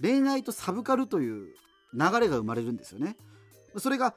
[0.00, 1.54] 恋愛とサブカルという
[1.92, 3.16] 流れが生まれるんですよね。
[3.76, 4.14] それが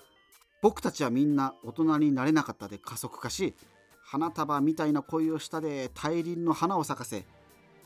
[0.62, 3.56] 僕たちはみんな大人になれなかったで加速化し
[4.04, 7.26] 花束みたいな恋をしたで大輪の花を咲かせ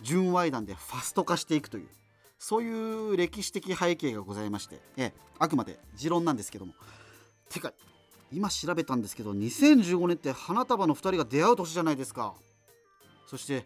[0.02, 1.88] 純愛弾でファスト化していくという
[2.38, 6.74] そういう歴史的背景がございましてえあくまで持論なんですけども。
[7.50, 7.74] てか
[8.32, 12.34] 今調べたんですけど2015年って花束の2人が出会う年じゃないですか。
[13.28, 13.66] そして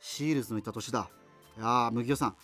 [0.00, 1.10] シールズのいた年だ。
[1.56, 2.36] いやー麦尾さん。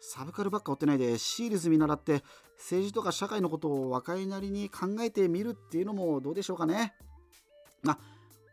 [0.00, 2.22] サブカルばっか追ってないでシールズ見習って
[2.58, 6.94] 政治とか社会のことを若いなりに考えてみるっていうのもどうでしょうかね。
[7.82, 7.98] まあ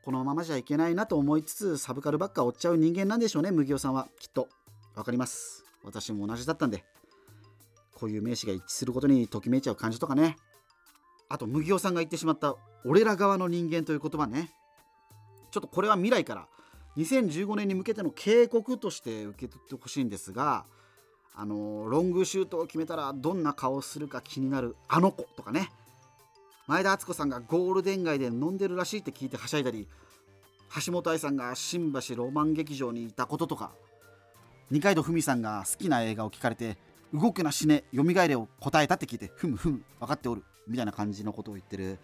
[0.04, 4.08] このままじゃいけないなと思いつつサブカルばっか追っちゃう人間なんでしょうね麦尾さんは。
[4.19, 4.47] きっと。
[4.95, 5.63] わかります。
[5.84, 6.84] 私も同じだったんで。
[7.93, 10.36] こういう名詞が一致することにときめいちゃう感じとかね。
[11.29, 12.55] あと麦尾さんが言ってしまった
[12.86, 14.49] 俺ら側の人間という言葉ね。
[15.51, 16.47] ちょっとこれは未来から
[16.97, 20.65] 2015年に向けての警告として受け取ってほしいんですが
[21.36, 25.69] あのロングシュートを決めたらどんな顔をするか気になるあの子とかね。
[26.65, 29.89] 前田敦子さんがゴールデン街で飲んでるらしいって聞いてはしゃいだり
[30.85, 33.71] 橋本愛さんが新橋ロマン劇場にいたこととか。
[34.71, 36.77] 二階堂ふみさんが好きな映画を聞かれて
[37.13, 40.43] 動くな死ね蘇れを答えたって聞いてふむふむ分かっておる。
[40.67, 41.97] みたいな感じのことを言ってる。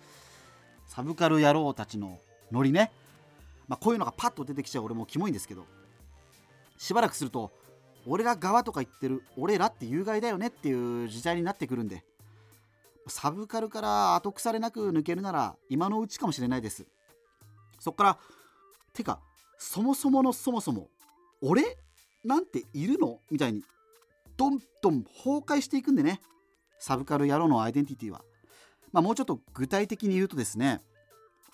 [0.88, 2.20] サブカル野郎たちの
[2.52, 2.92] ノリね、
[3.68, 5.66] まあ、こういうのがパッと出てきちゃう俺もキモいんですけど。
[6.78, 7.52] しばらくすると
[8.08, 12.04] 俺ら側とか言ってる俺らって有害だよねっていう時代になってくるんで。
[13.08, 16.86] サブカルから後腐れなく抜けるなら今のうちかもしれないです。
[17.80, 18.18] そっから
[18.94, 19.20] てか
[19.58, 20.88] そもそものそもそも
[21.42, 21.78] 俺？
[22.24, 23.20] なんているの？
[23.32, 23.64] みたいに
[24.38, 26.22] どんどん崩壊していくんでね。
[26.80, 28.22] サブカル野郎のアイデンティティは。
[28.92, 30.82] まあもうちょっと具体的に言うとですね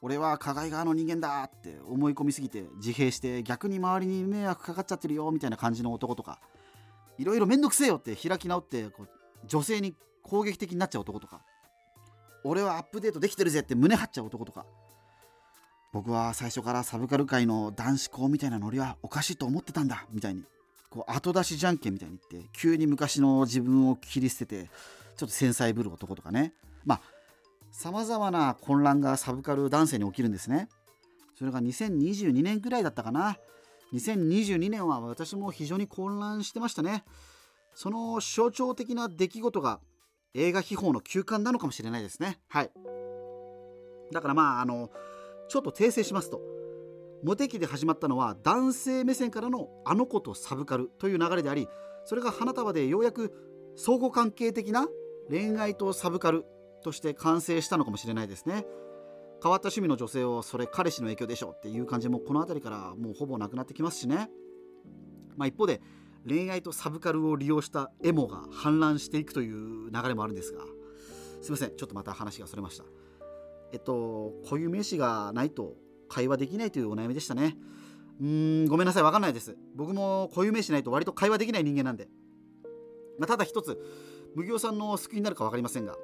[0.01, 6.39] 俺は加害側の人間だって思い込みすぎて自閉して逆に周りに迷惑かかっちゃってるよみたいな感じの男とか
[7.17, 9.09] いろいろめんどくせえよって開き直ってこう
[9.47, 11.41] 女性に攻撃的になっちゃう男とか
[12.43, 14.65] 俺はアップデートできてるぜって胸張っちゃう男とか
[15.91, 20.43] 僕は最初からサブカル界の男子校みたいなノリはおかしいと思ってたんだみたいに
[20.89, 24.69] こう後出しじゃんけんみたいに言って急に昔の自分を切り捨てて
[25.15, 26.53] ちょっと繊細ぶる男とかね。
[26.85, 27.01] まあ
[27.77, 30.69] さまざまな混乱がサブカル男性に起きるんですね。
[31.37, 33.37] それが2022年くらいだったかな。
[33.93, 37.03] 2022年は私も非常に混乱してましたね。
[37.73, 39.81] その象徴的な出来事が
[40.33, 42.39] 映画秘宝の休館なのかもしれないですね。
[42.47, 42.71] はい。
[44.13, 44.89] だからまああの
[45.49, 46.39] ちょっと訂正しますと。
[47.25, 51.67] モテ期で始まったのは男性目線からのあの子とサブカルという流れであり
[52.05, 53.33] それが花束でようやく
[53.75, 54.87] 相互関係的な
[55.29, 56.45] 恋愛とサブカル
[56.85, 58.63] として完成したのかもしれないですね。
[59.41, 64.29] 変わった趣味の女性をそれ彼氏の影響でしょっていう感じもこの辺りからもうほぼなくなってきますしね。
[65.35, 65.81] まあ一方で
[66.27, 70.61] 恋愛とサブカルを利用したエモが氾濫していくという流れもあるんですが。
[71.41, 72.85] すいませんちょっとまた話がそれました。
[73.73, 75.73] えっと固有名詞がないと
[76.07, 77.57] 会話できないというお悩みでしたね。
[78.21, 79.57] うーんごめんなさいわかんないです。
[79.75, 82.07] 僕も固有名詞ないと割と会話できない人間なんで、
[83.17, 83.79] まあ、ただ一つ
[84.35, 85.95] 無行さんの救いになるか分かりませんが。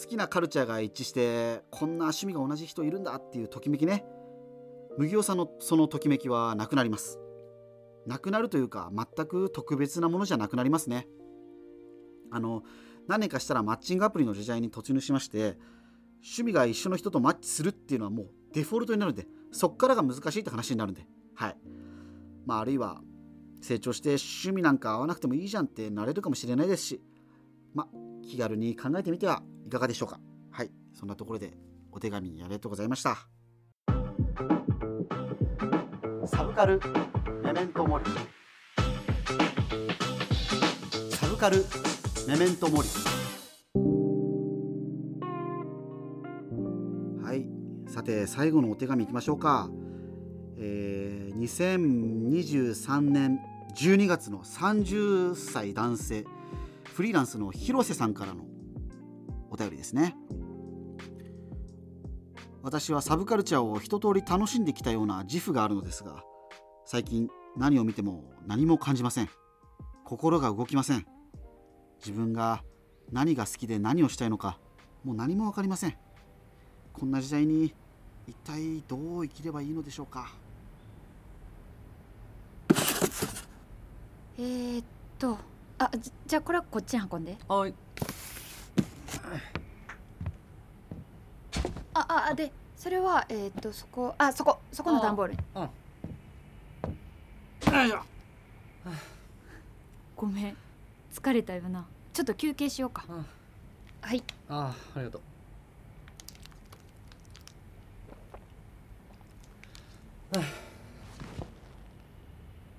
[0.00, 4.06] 好きなカルチャーが一致してこんな趣味が同じ人いるんだっていうときめきね。
[4.96, 7.18] 無行さんのそのときめきはなくなります。
[8.06, 11.06] なくなるというか全く特別なものじゃなくなりますね。
[12.30, 12.62] あの
[13.08, 15.58] 何年かしたらマッチングアプリの時代に突入しまして
[16.22, 21.06] 趣味が一緒の人とマッチするっていうのはもうデフォルトになるんでそっからが難しいって話になるんで。
[21.34, 21.56] はい。
[22.46, 23.02] まああるいは
[23.60, 27.00] 成長して趣味なんか合わなくてもいいじゃんってなれるかもしれないですし
[27.74, 27.88] まあ
[28.26, 30.18] 気軽に考えてみてはいかがでしょうか？
[30.50, 30.70] はい。
[30.92, 31.52] そんなところで
[31.92, 33.28] お手紙ありがとうございました。
[36.26, 36.80] サブカル
[37.44, 38.04] メメントモリ
[41.12, 41.64] サブカル
[42.26, 42.88] メメントモリ
[47.24, 47.46] はい。
[47.88, 49.70] さて最後のお手紙いきましょうか。
[50.58, 53.38] えー、2023年
[53.76, 56.24] 12月の30歳男性
[56.92, 58.49] フリーランスの広瀬さんからの
[59.50, 60.16] お便りですね。
[62.62, 66.22] 私はサブカルチャーを一通り楽しんできたような自負があるのですが
[66.84, 69.30] 最近何を見ても何も感じません。
[70.04, 71.06] 心が動きません。
[71.98, 72.62] 自分が
[73.12, 74.58] 何が好きで何をしたいのか
[75.04, 75.96] もう何も分かりません。
[76.92, 77.74] こんな時代に
[78.26, 80.32] 一体どう生きればいいのでしょうか。
[84.38, 84.84] えー、っ
[85.18, 85.38] と
[85.78, 87.36] あじじゃあこれはこっちに運んで。
[87.48, 87.74] はい
[92.08, 95.68] あああでそれはえー、っとそこあそこそこの段ボールにうん。
[100.16, 100.56] ごめん。
[101.12, 101.86] 疲れたよな。
[102.12, 103.04] ちょっと休憩しようか。
[103.08, 103.26] うん。
[104.00, 104.22] はい。
[104.48, 105.20] ああありがとう。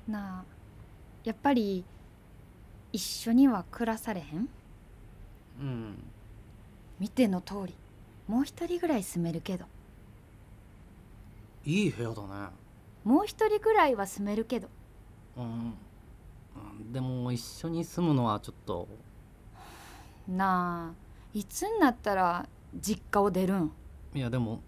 [0.12, 0.44] なあ
[1.24, 1.84] やっぱり
[2.92, 4.50] 一緒には暮らされへん？
[5.60, 6.04] うん。
[7.00, 7.74] 見ての通り
[8.32, 9.66] もう一人ぐらい住めるけど。
[11.66, 12.28] いい部屋だね。
[13.04, 14.70] もう一人ぐらいは住めるけど。
[15.36, 15.44] うん。
[15.44, 15.48] う
[16.80, 16.94] ん。
[16.94, 18.88] でも一緒に住むのはちょっと。
[20.30, 23.72] なあいつになったら実家を出るん？
[24.14, 24.62] いやでも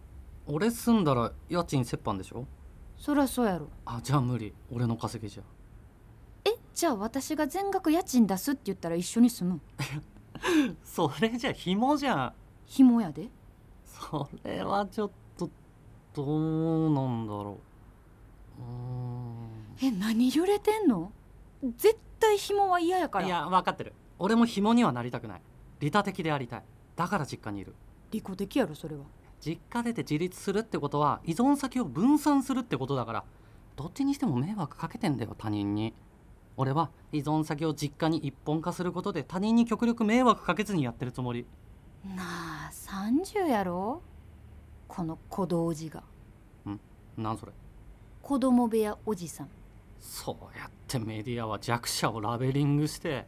[0.45, 2.45] 俺住んだら家賃折半でしょ？
[2.97, 3.69] そりゃそうやろ。
[3.85, 4.53] あじゃあ無理。
[4.73, 5.43] 俺の稼ぎじゃ。
[6.43, 9.55] えじゃあ私が全額家賃出すって言ったら一緒に住む？
[9.55, 9.61] ん
[10.83, 12.33] それじゃ紐じゃん。
[12.65, 13.29] 紐やで
[13.93, 15.49] それはちょっと
[16.13, 17.59] どうなんだろ
[18.59, 18.61] う。
[18.61, 18.65] う
[19.81, 21.11] え何揺れてんの？
[21.77, 23.25] 絶対紐は嫌やから。
[23.25, 23.93] いや分かってる。
[24.19, 25.41] 俺も紐にはなりたくない。
[25.79, 26.63] 利他的でありたい。
[26.95, 27.73] だから実家にいる。
[28.11, 29.03] 利己的やろそれは。
[29.39, 33.23] 実家出て自立するってことは依存先を分散するってことだから。
[33.75, 35.93] どっちにしても迷惑かけてんだよ他人に。
[36.55, 41.47] 俺は依存先を実家に一本化することで他人に極力迷惑かけずにやってるつもり
[42.05, 44.01] なあ30やろ？
[44.87, 46.03] この小道寺が。
[47.17, 47.51] なんそれ？
[48.21, 49.49] 子供部屋おじさん。
[49.99, 53.25] そうやってメディアは弱者をラベリングして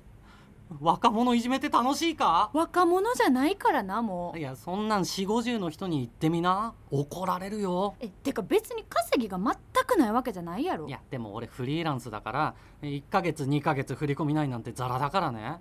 [0.81, 2.49] 若者いじめて楽しいか？
[2.53, 4.39] 若者じゃないからなもう。
[4.39, 6.73] いやそんなん4 5 0の人に言ってみな。
[6.91, 7.95] 怒られるよ。
[7.99, 9.55] えてか別に稼ぎが全
[9.85, 10.87] くないわけじゃないやろ。
[10.87, 15.59] いやでも俺フリーランスだから1ヶ月2ヶ月振り込みないなんてザラだからね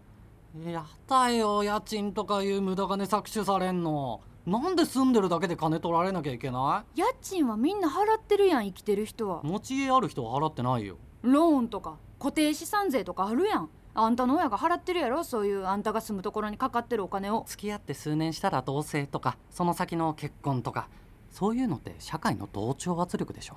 [0.63, 1.65] やだよ。
[1.65, 4.21] 家賃とかいう無駄金搾取されんの。
[4.47, 9.41] なんで住んでるだけで金取られなきゃいけな家賃はみんな払ってるやん生きてる人は。
[9.43, 10.97] い持ち家ある人は払ってないよ。
[11.23, 13.71] ローンとか固定資産税とかあるやん。
[13.95, 15.25] あんたの親が払ってるやろ？
[15.25, 17.45] そういうあんたが住むところにかかってるお金を。
[17.49, 20.89] 付き合って数年したら同棲とかその先の結婚とか。
[21.31, 23.57] そういうのって社会の同調圧力でしょ。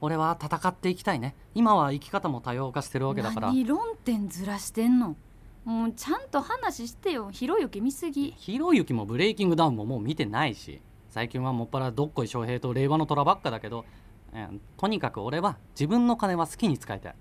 [0.00, 1.34] 俺は戦っていきたいね。
[1.54, 3.48] 今は生き方も多様化してるわけだから。
[3.48, 5.16] 何論点ずらしてんの？
[5.64, 7.30] もうちゃんと話してよ。
[7.30, 8.32] ひろゆき見すぎ。
[8.36, 10.80] ひろゆきもブレイキングダウンももう見てないし。
[11.10, 13.84] 最近はもっぱらどっこい翔平と令和の虎ばっかだけど、
[14.32, 17.14] えーとにかく俺は自分の金は好きに使いたい。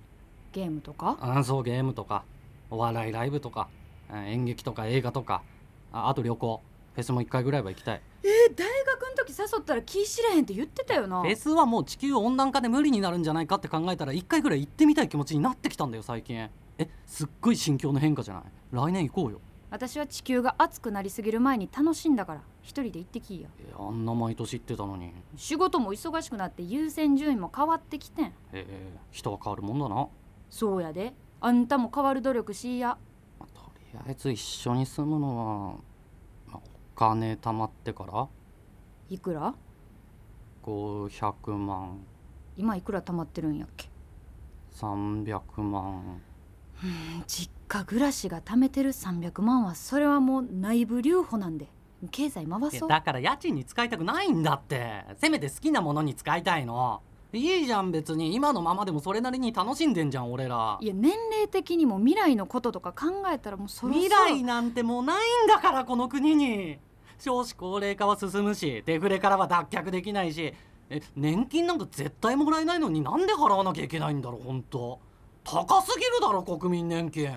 [0.53, 1.17] ゲームとか？
[1.19, 2.23] あそうゲームとか。
[2.71, 3.67] お笑いライブとか。
[4.09, 5.41] えー演劇とか映画とか。
[5.91, 6.61] ああと旅行。
[6.95, 8.01] フェスも1回ぐらいは行きたい。
[8.23, 11.21] えー大学の時誘ったら気知らへんって言ってたよな。
[11.21, 16.49] フェスはもう地球温暖化で無理になるんじゃないかって考えたら1回ぐらい行ってみたい気持ちになってきたんだよ最近
[16.79, 18.43] えすっごい心境の変化じゃない？
[18.71, 19.39] 来年行こうよ。
[19.69, 22.41] 私は地球が熱くなりすぎる前に楽しんだから。
[22.63, 25.13] 一人で行ってきいやえあんな毎年行ってたのに。
[25.35, 28.33] 仕事も忙しくなって優先順位も変わってきてん。
[28.53, 30.07] えー人は変わるもんだな、ま
[30.49, 31.13] そうやで。
[31.41, 32.97] あんたも変わる努力しいや。
[33.39, 35.75] あとりあえず一緒に住むのは、
[36.47, 36.61] まあお
[36.99, 38.27] 金貯まってから。
[39.09, 39.53] いくら
[40.63, 41.99] ？500万。
[42.57, 43.89] 今いくら貯まってるんやっけ
[44.75, 46.21] ？300万
[47.27, 51.67] 実家暮らしが貯めてる300万はそれはもう内部留保なんで
[52.11, 52.89] 経済回そう。
[52.89, 55.03] だから家賃に使いたくないんだって。
[55.17, 57.01] せめて好きなものに使いたいの。
[57.31, 60.77] いいじゃん別に今のままでもそれなりに楽しんでんじゃん俺ら。
[60.81, 66.79] いや年齢的にも未来のこととか考えたらもうそろそろ未来なんてもうないんだからこの国に。
[67.19, 70.53] 少子高齢化は進むしデフレからは脱却できないし。
[70.91, 74.99] え年金なんか絶対もらえないのになんで払わなきゃいけないんだろう本当
[75.51, 77.33] 高すぎるだろ国民年金。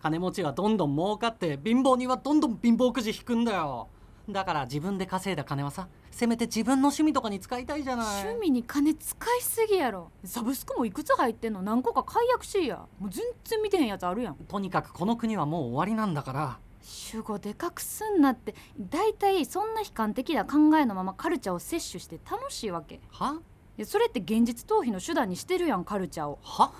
[0.00, 3.88] 金持ちはどんどん儲かって貧乏人はどんどん貧乏くじ引くんだよ。
[4.30, 8.06] だから自分で稼いだ金はさせめて自分の趣味とかに使いたいじゃない。
[8.22, 10.12] 趣味に金使いすぎやろ。
[10.22, 11.62] サブスクもいくつ入ってんの？
[11.62, 12.86] 何個か解約しいや。
[13.00, 14.36] もう全然見てへんやつあるやん。
[14.36, 16.60] とにかくこの国はもう終わりなんだから。
[16.82, 22.94] 主語でかくすんなって大体そんな悲観的な考えのままカルチャーを摂取して楽しいわけ。
[22.94, 23.40] いは
[23.76, 26.38] やそれって現実逃避の手段にしてるやんカルチャーを。
[26.42, 26.70] は？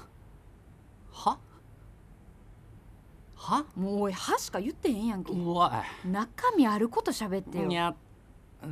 [1.18, 1.38] は？
[3.34, 3.64] は？
[3.76, 5.32] もうおいはしか言ってへんやんけ。
[5.32, 7.68] うわ中身あること喋ってよ。
[7.68, 7.94] いや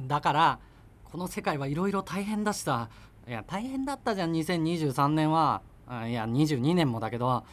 [0.06, 0.58] だから
[1.04, 2.88] この世界はいろいろ大変だしさ。
[3.26, 5.62] いや大変だったじゃん2023年は。
[5.88, 7.44] あいや22年もだけど。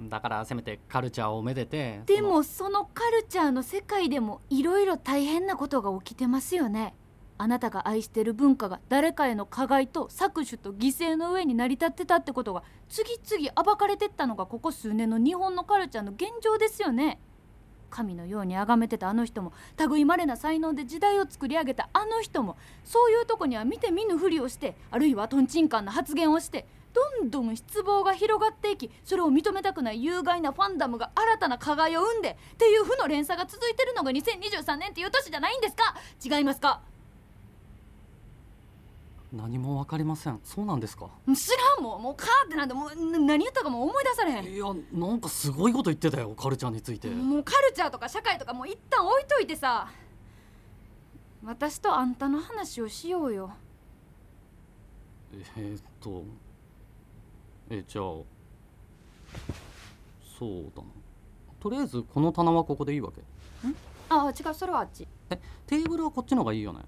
[0.00, 2.00] だからせめてカルチャーをめでて。
[2.06, 6.94] でもそのカルチャーの世界でもいろいろ大変なことが起きてますよね
[7.42, 17.20] あなたが愛してる文化が誰かへの加害と搾取と犠牲の上に成り立ってたってことが次々暴かれてったのがここ数年の日本のカルチャーの現状ですよね。
[17.90, 19.52] 神のように崇めてたあの人も
[19.90, 26.64] 類まれな才能で時代を作り上げたあの人もそういうとこには見て見ぬふりをしてあるいはとんちんかんな発言をして
[26.94, 35.94] どんどん失望が広がっていきそれを認めたくない有害なファンダムが新たな加害を生んでっていう負の連鎖が続いてるのが2023年っていう年じゃないんですか？
[36.24, 36.91] 違いますか？
[39.32, 40.40] 何も分かりません。
[40.44, 41.08] そうなんですか？
[41.26, 42.02] 知らんもん。
[42.02, 44.44] もうカーってなんでもうな何言ったかもう思い出されへん。
[44.44, 47.08] いやなんかすごいこと言ってたよカルチャーについて。
[47.08, 49.90] もうカルチャーとか社会とかもう一旦置いといてさ
[51.44, 53.50] 私とあんたの話をしようよ。
[55.56, 56.24] えー、っと
[57.70, 58.04] えじゃあ
[60.38, 60.88] そうだな。
[61.58, 63.22] とりあえずこの棚はここでいいわけ。
[64.10, 65.08] あ違うそれはあっち。
[65.30, 66.80] えテーブルはこっちの方がいいよね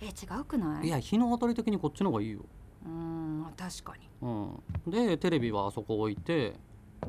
[0.00, 0.86] え違うくない？
[0.86, 2.40] いや日の当たり的にこっちの方がいいよ。
[2.84, 4.08] うーん確かに。
[4.22, 4.62] うん。
[4.90, 6.54] でテレビはあそこ置いて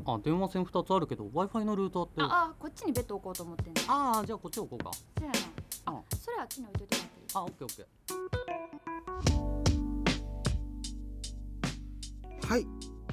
[0.06, 2.22] あ電話線2つあるけど w i f i のルーターって。
[2.22, 4.92] ああこっちにベッド置こうと思ってんねああじゃあこっち置こうか。
[4.94, 5.38] そうやな
[5.86, 7.28] あそれあっちに置いといてもらっていい？
[7.36, 12.48] あオッケーオッケー。
[12.48, 12.68] はい。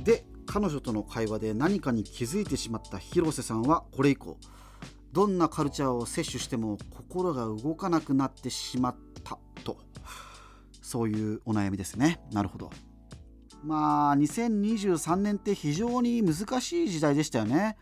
[0.04, 4.38] で彼女との会話で何かに気づいてしまった広瀬さんはこれ以降
[5.12, 8.96] どんなカルチャーを摂取しても心が動かなくなってしまっ
[9.26, 9.78] たと。
[10.82, 12.20] そういうお悩みですね。
[12.32, 12.70] なるほど。
[13.64, 17.76] まあ2023年って非常に難しい時代でしたよね。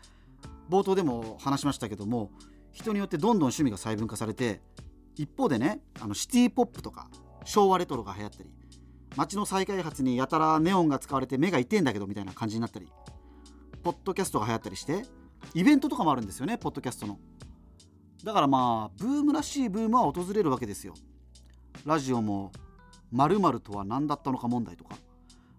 [0.69, 2.31] 冒頭でも話しましたけども
[2.71, 4.61] 人によってどんどん趣味が細分化されて
[5.15, 7.09] 一方でねあのシティポップとか
[7.45, 8.49] 昭和レトロが流行ったり
[9.15, 12.87] 街の再開発にやたらネオンが使われて目が痛いんだけどみたいな感じになったり
[13.83, 15.05] ポッドキャストが流行ったりして
[15.53, 17.19] イベントとかもあるんですよねポッドキャストの。
[18.23, 20.95] だからまあブームらしいブームは訪れるわけですよ。
[21.85, 22.51] ラジオも
[23.11, 24.95] 〇〇とは何だったのか問題とか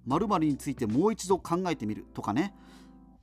[0.07, 2.55] 〇〇についてもう一度考えてみるとかね。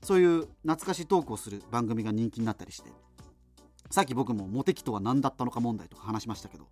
[0.02, 2.91] そういう懐かしいトークをする番組が人気になったりして。
[3.89, 6.68] さっき僕もモテ期とは何だったのか問題とか話しましたけど。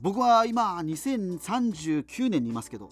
[0.00, 2.90] 僕は今2039年にいますけど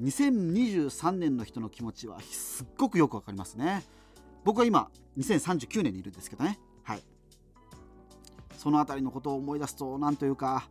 [0.00, 3.82] 2023年の人の気持ちはすっごくよくわかりますね。
[4.44, 6.60] 僕は今2039年にいるんですけどね。
[6.82, 7.02] はい。
[8.56, 10.68] その辺りのことを思い出すと何というか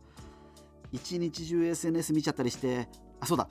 [0.92, 2.88] 一日中 SNS 見ちゃったりして
[3.20, 3.48] あそうだ。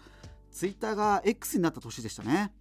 [0.52, 2.54] Twitter が X になった年でしたね。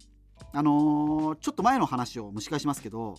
[0.51, 3.15] あのーちょっと前の話を蒸し返しますけど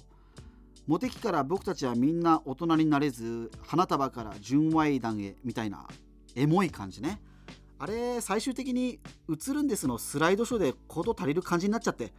[0.87, 5.87] モテ期から僕たちはみんな大人になれず花束から純愛団へみたいな
[6.35, 7.21] エモい感じね。
[7.79, 12.13] あれ最終的に「映るんです」のスライドショーで事足りる感じになっちゃって。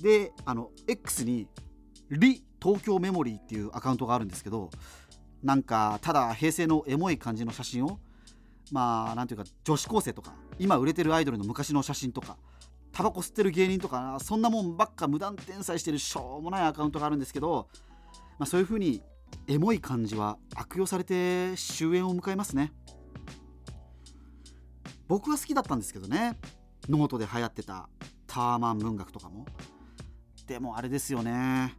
[0.00, 1.46] であの X に
[2.10, 4.70] 「リ東京メモリー」っていうアカウントがあるんですけど
[5.42, 8.00] なんかただ平成のエモい感じの写真を
[8.72, 12.36] まあなんていうか女子高生とか今売れてるアイドルの昔の写真とか
[12.92, 17.68] タバコ吸ってる芸人とかそんなもんばっか無断転載してるしょうもないアカウントがあるんですけど、
[18.38, 19.02] まあ、そういう風に
[19.48, 22.72] エモい感じは悪用されて終焉を迎えますね。
[25.08, 26.38] 僕は好きだったんですけどね。
[26.88, 27.88] ノートで流行ってた
[28.26, 29.44] タワマン文学とかも。
[30.46, 31.74] でもあれですよね。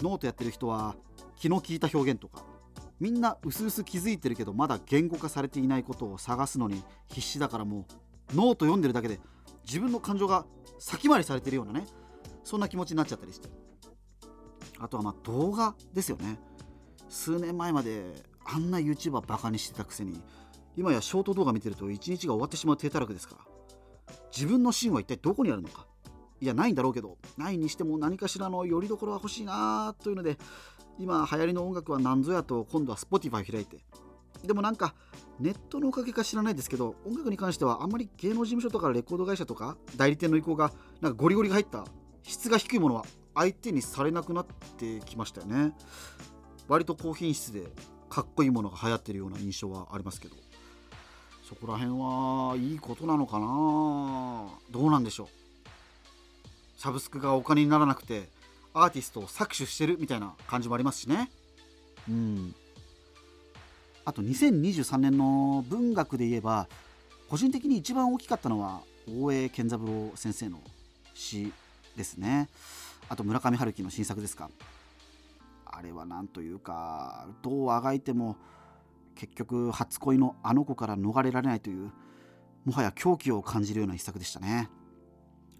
[0.00, 0.94] ノートやってる人は
[1.36, 2.44] 気の利いた表現とか
[3.02, 7.84] みんな薄々気づいてるけどまだ言語化されていないことを探すのに必死だからも
[8.32, 9.18] うノート読んでるだけで
[9.66, 10.46] 自分の感情が
[10.78, 11.84] 先回りされてるようなね
[12.44, 13.48] そんな気持ちになっちゃったりして。
[14.78, 16.38] あとはまあ動画ですよね。
[17.08, 18.04] 数年前まで
[18.44, 20.20] あんな YouTuber バカにしてたくせに。
[20.76, 24.14] 今やショート動画見てると一日が終わってしまう低たらくですから。
[24.36, 25.86] 自分の芯は一体どこにあるのか。
[26.40, 27.16] いやないんだろうけど。
[27.36, 30.36] ないにしても何かしらの拠り所は欲しいなというので
[30.98, 33.78] 今流行りの音楽は何ぞやと今度は Spotify 開いて。
[34.44, 34.94] でもなんか
[35.38, 41.84] ネットのおかげか知らないですけど音楽に関してはあんまり芸能事務所とかレコード会社とか代理店の意向がなんかゴリゴリが入った。
[42.24, 45.74] 質が低いものは相手にされなくなってきましたよね。
[46.68, 47.66] 割と高品質で
[48.08, 50.36] かっこいいものが流行ってるような印象はありますけど。
[51.48, 54.48] そこら辺はいいことなのかな？
[54.70, 55.28] どうなんでしょう。
[56.78, 58.28] サブスクがお金にならなくて
[58.74, 61.30] アーティストを搾取してるみたいな感じもありますしね。
[62.08, 62.54] うん。
[64.04, 66.68] あと2023年の文学で言えば
[67.28, 70.60] 個人的に一番大きかったのは大江健三郎先生の
[71.14, 71.52] 詩
[71.96, 72.48] ですね。
[73.08, 74.50] あと村上春樹の新作ですか。
[75.64, 78.36] あれはなんというかどうあがいても
[79.14, 81.90] 結局初恋のあの子から逃れられないという
[82.64, 84.68] もはや狂気を感じるような一作でしたね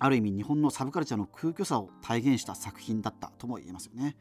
[0.03, 4.17] ある意味日本のサブカルチャーの空虚さを体現した作品だったとも言えますよね。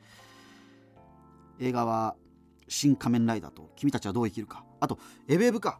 [1.59, 2.15] 映画は
[2.69, 5.79] 「新仮面ライダー」と「君たちはどう生きるか」あと「エブエブ」か。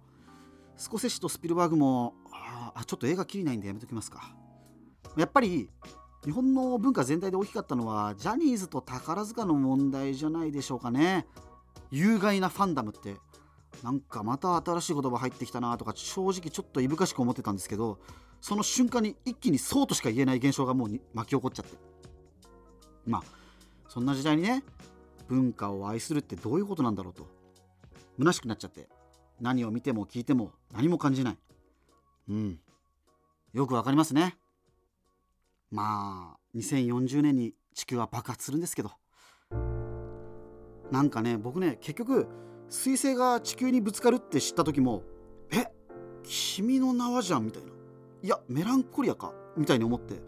[0.75, 4.35] スコセッシとスピルバーグもあーちょっと映画切りないんでやめときますか。
[5.15, 5.69] やっぱり
[6.25, 11.27] 日本の文化全体で大きかったのはジャニーズと宝塚の問題じゃないでしょうかね。
[11.91, 13.17] 有害なファンダムって
[13.83, 17.99] なんかまた新しい言葉入ってきたなとか正直ちょっといぶかしく思ってたんですけど
[18.41, 21.77] その瞬間に一気にそうとしか言えない現象がもう巻き起こっちゃって。
[23.05, 23.23] まあ
[23.87, 24.63] そんな時代にね
[25.27, 27.27] 文化を愛するってどういうことなんだろうと。
[28.17, 28.89] 虚しくなっちゃって。
[29.39, 31.37] 何を見ても聞いても何も感じない。
[32.29, 32.59] うん。
[33.53, 34.37] よくわかりますね。
[35.71, 38.91] まあ2040年に地球は爆発するんですけど。
[40.91, 42.27] なんかね僕ね結局
[42.69, 45.03] 彗星が地球にぶつかるって知った時も
[45.51, 45.65] 「え
[46.23, 47.71] 君の名はじゃん」みたいな
[48.23, 50.21] 「いやメランコリアか」みたいに思って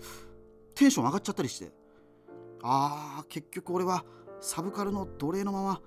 [0.75, 1.71] テンション上がっちゃったりして。
[2.65, 4.05] あー結局俺は
[4.39, 5.81] サブカルの奴隷のまま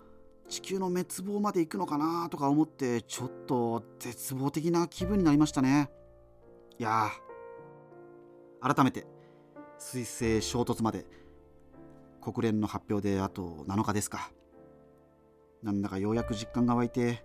[0.48, 5.90] 地球の滅亡まで行くのかなとか思ってちょっと絶望的な気分になりましたね。
[6.78, 8.74] いやー。
[8.74, 9.06] 改めて
[9.78, 11.06] 彗星衝突まで
[12.20, 14.30] 国連の発表であと7日ですか。
[15.62, 17.24] なんだかようやく実感が湧いて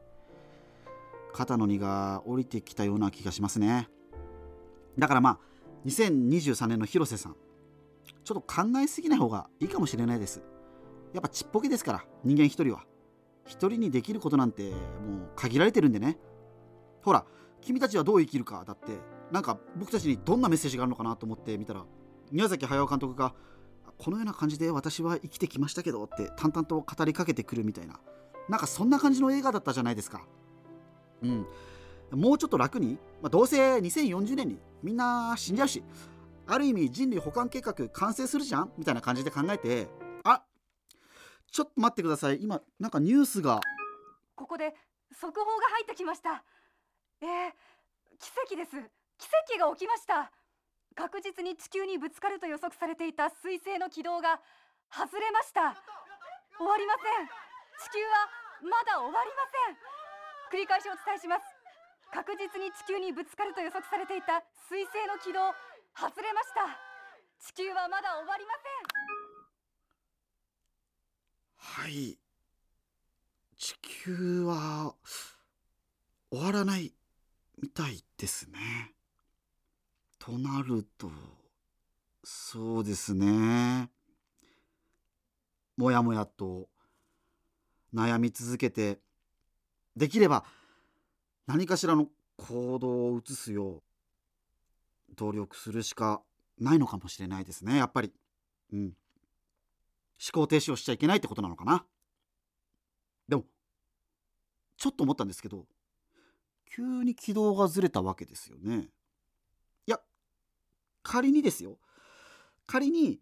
[1.34, 3.90] 肩の荷が下りてきたような気がしますね。
[4.98, 5.40] だからまあ
[5.86, 7.36] 2023年の広瀬さん。
[8.24, 10.44] ちょっと考えすぎない方がいいかもしれないです。
[11.14, 12.86] やっぱちっぽけですから人間一人は。
[13.46, 14.76] 一人にできることなんてもう
[15.36, 16.18] 限られてるんでね。
[17.04, 17.26] ほら
[17.62, 18.98] 君たちはどう生きるかだって
[19.32, 21.86] なんか僕たちにどんなメッセージがあるのかなと思って見たら
[22.32, 23.34] 宮崎駿監督が
[23.98, 28.00] このような感じで私は生きてきましたけどって淡々と語りかけてくるみたいな。
[28.50, 30.26] なんかそんな感じの映画だったじゃないですか。
[31.22, 31.46] うん。
[32.12, 35.84] もうちょっと楽に、まあ、どうせ2040年にみんな死んじゃうし
[36.48, 38.72] ある意味人類保管計画完成するじゃん？
[38.78, 39.88] みたいな感じで考えて
[40.24, 40.44] あ
[41.52, 42.42] ちょっと待ってください。
[42.42, 43.60] 今なんかニュースが。
[44.36, 44.74] ここで
[45.12, 46.44] 速報が入ってきました。
[47.22, 47.52] えー、
[48.20, 48.72] 奇跡です。
[49.18, 50.32] 奇跡が起きました。
[50.96, 54.40] 確実に地球にぶつかると予測されていた彗星の軌道が
[54.90, 55.76] 外れました。
[56.58, 57.28] 終わりません。
[57.28, 59.78] 地球はまだ終わりません。
[60.56, 61.44] 繰り返しお伝えします。
[62.14, 65.40] 確実に地球にぶつかると予測されていた彗星の軌道
[65.96, 66.78] 外れました。
[67.40, 68.54] 地球はまだ終わりま
[71.74, 71.84] せん。
[71.84, 72.20] はい。
[73.58, 74.96] 地球は
[76.30, 76.94] 終わらない
[77.62, 78.94] みたいですね。
[80.20, 81.10] となると
[82.24, 83.90] そうですね。
[85.78, 86.70] もやもやと
[87.94, 89.00] 悩み続けて
[89.96, 90.44] できれば
[91.48, 93.82] 何かしらの行動を移すよう
[95.16, 96.22] 努力するしか
[96.60, 98.12] ないのかもしれないですねやっぱり。
[98.72, 98.84] うん。
[98.84, 98.94] 思
[100.34, 101.86] 考停止をしちゃいけないってことなのかな。
[103.28, 103.46] でも
[104.78, 105.66] ちょっと思ったんですけど
[106.74, 108.88] 急に軌道がずれたわけですよね。
[109.88, 110.00] いや
[111.04, 111.78] 仮にですよ。
[112.68, 113.20] 仮に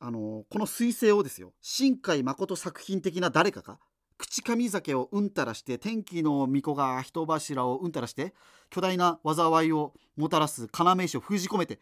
[0.00, 1.52] あのこの彗星をですよ。
[1.60, 3.78] 新海誠作品的な誰かが
[4.30, 8.32] 口上酒をうんたらして天気の巫女が人柱をうんたらして
[8.70, 11.80] 巨大な災いをもたらす要石を封じ込めて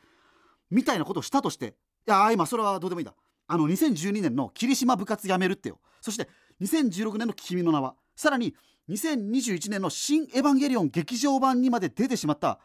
[0.70, 3.14] みたいなことをしたとしていや今それはどうでもいいんだ。
[3.51, 5.78] あの2012年の霧島部活やめるってよ。
[6.01, 6.26] そして
[6.62, 8.55] 2016年の君の名はさらに
[8.88, 12.61] 2021年の新エヴァンゲリオン劇場版にまで出てしまった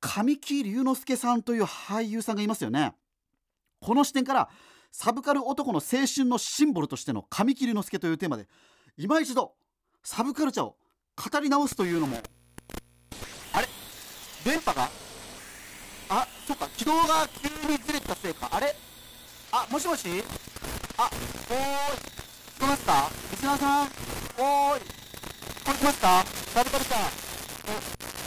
[0.00, 2.92] 神木隆之介さんという俳優さんがいますよね。
[3.80, 4.50] この視点から
[4.92, 8.46] サブカル男の青春のシンボルとしての神木隆之介というテーマで
[8.96, 9.54] 今一度
[10.04, 10.76] サブカルチャーを
[11.16, 12.22] 語り直すというのも。
[13.52, 13.66] あれ？
[14.44, 14.88] 電波が？
[16.10, 18.48] あそっか軌道が急にずれたせいか。
[18.52, 18.76] あれ？
[19.50, 20.06] あもしもし？
[20.96, 21.10] あ
[21.50, 21.98] おーい。
[22.56, 23.10] 聞こえますか？
[23.32, 23.86] リスナーさん？
[23.86, 24.80] おーい。
[24.80, 26.24] 聞こえますか？
[26.54, 28.23] サブカルチャー。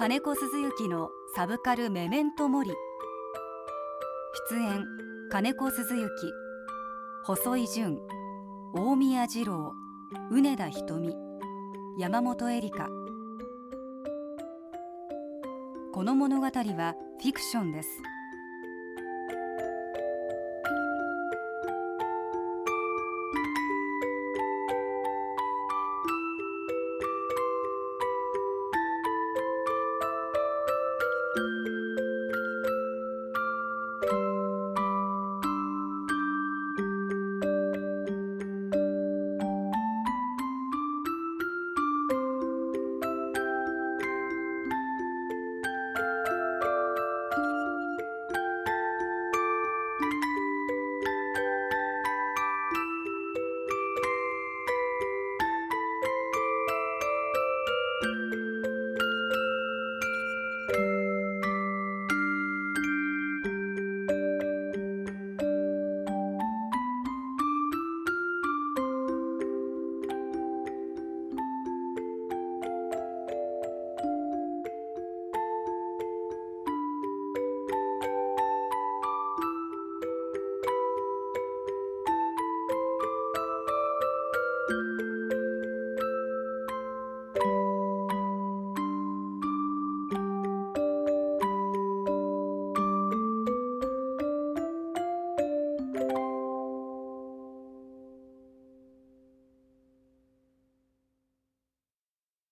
[0.00, 2.70] 金子鈴之のサブカルメメントモリ
[4.48, 4.86] 出演
[5.30, 6.08] 金子鈴之
[7.26, 7.98] 細井純
[8.72, 9.74] 大宮二郎
[10.30, 11.14] 畝田瞳
[11.98, 12.88] 山本恵里香。
[15.92, 16.50] この物語は
[17.20, 17.88] フィクションです。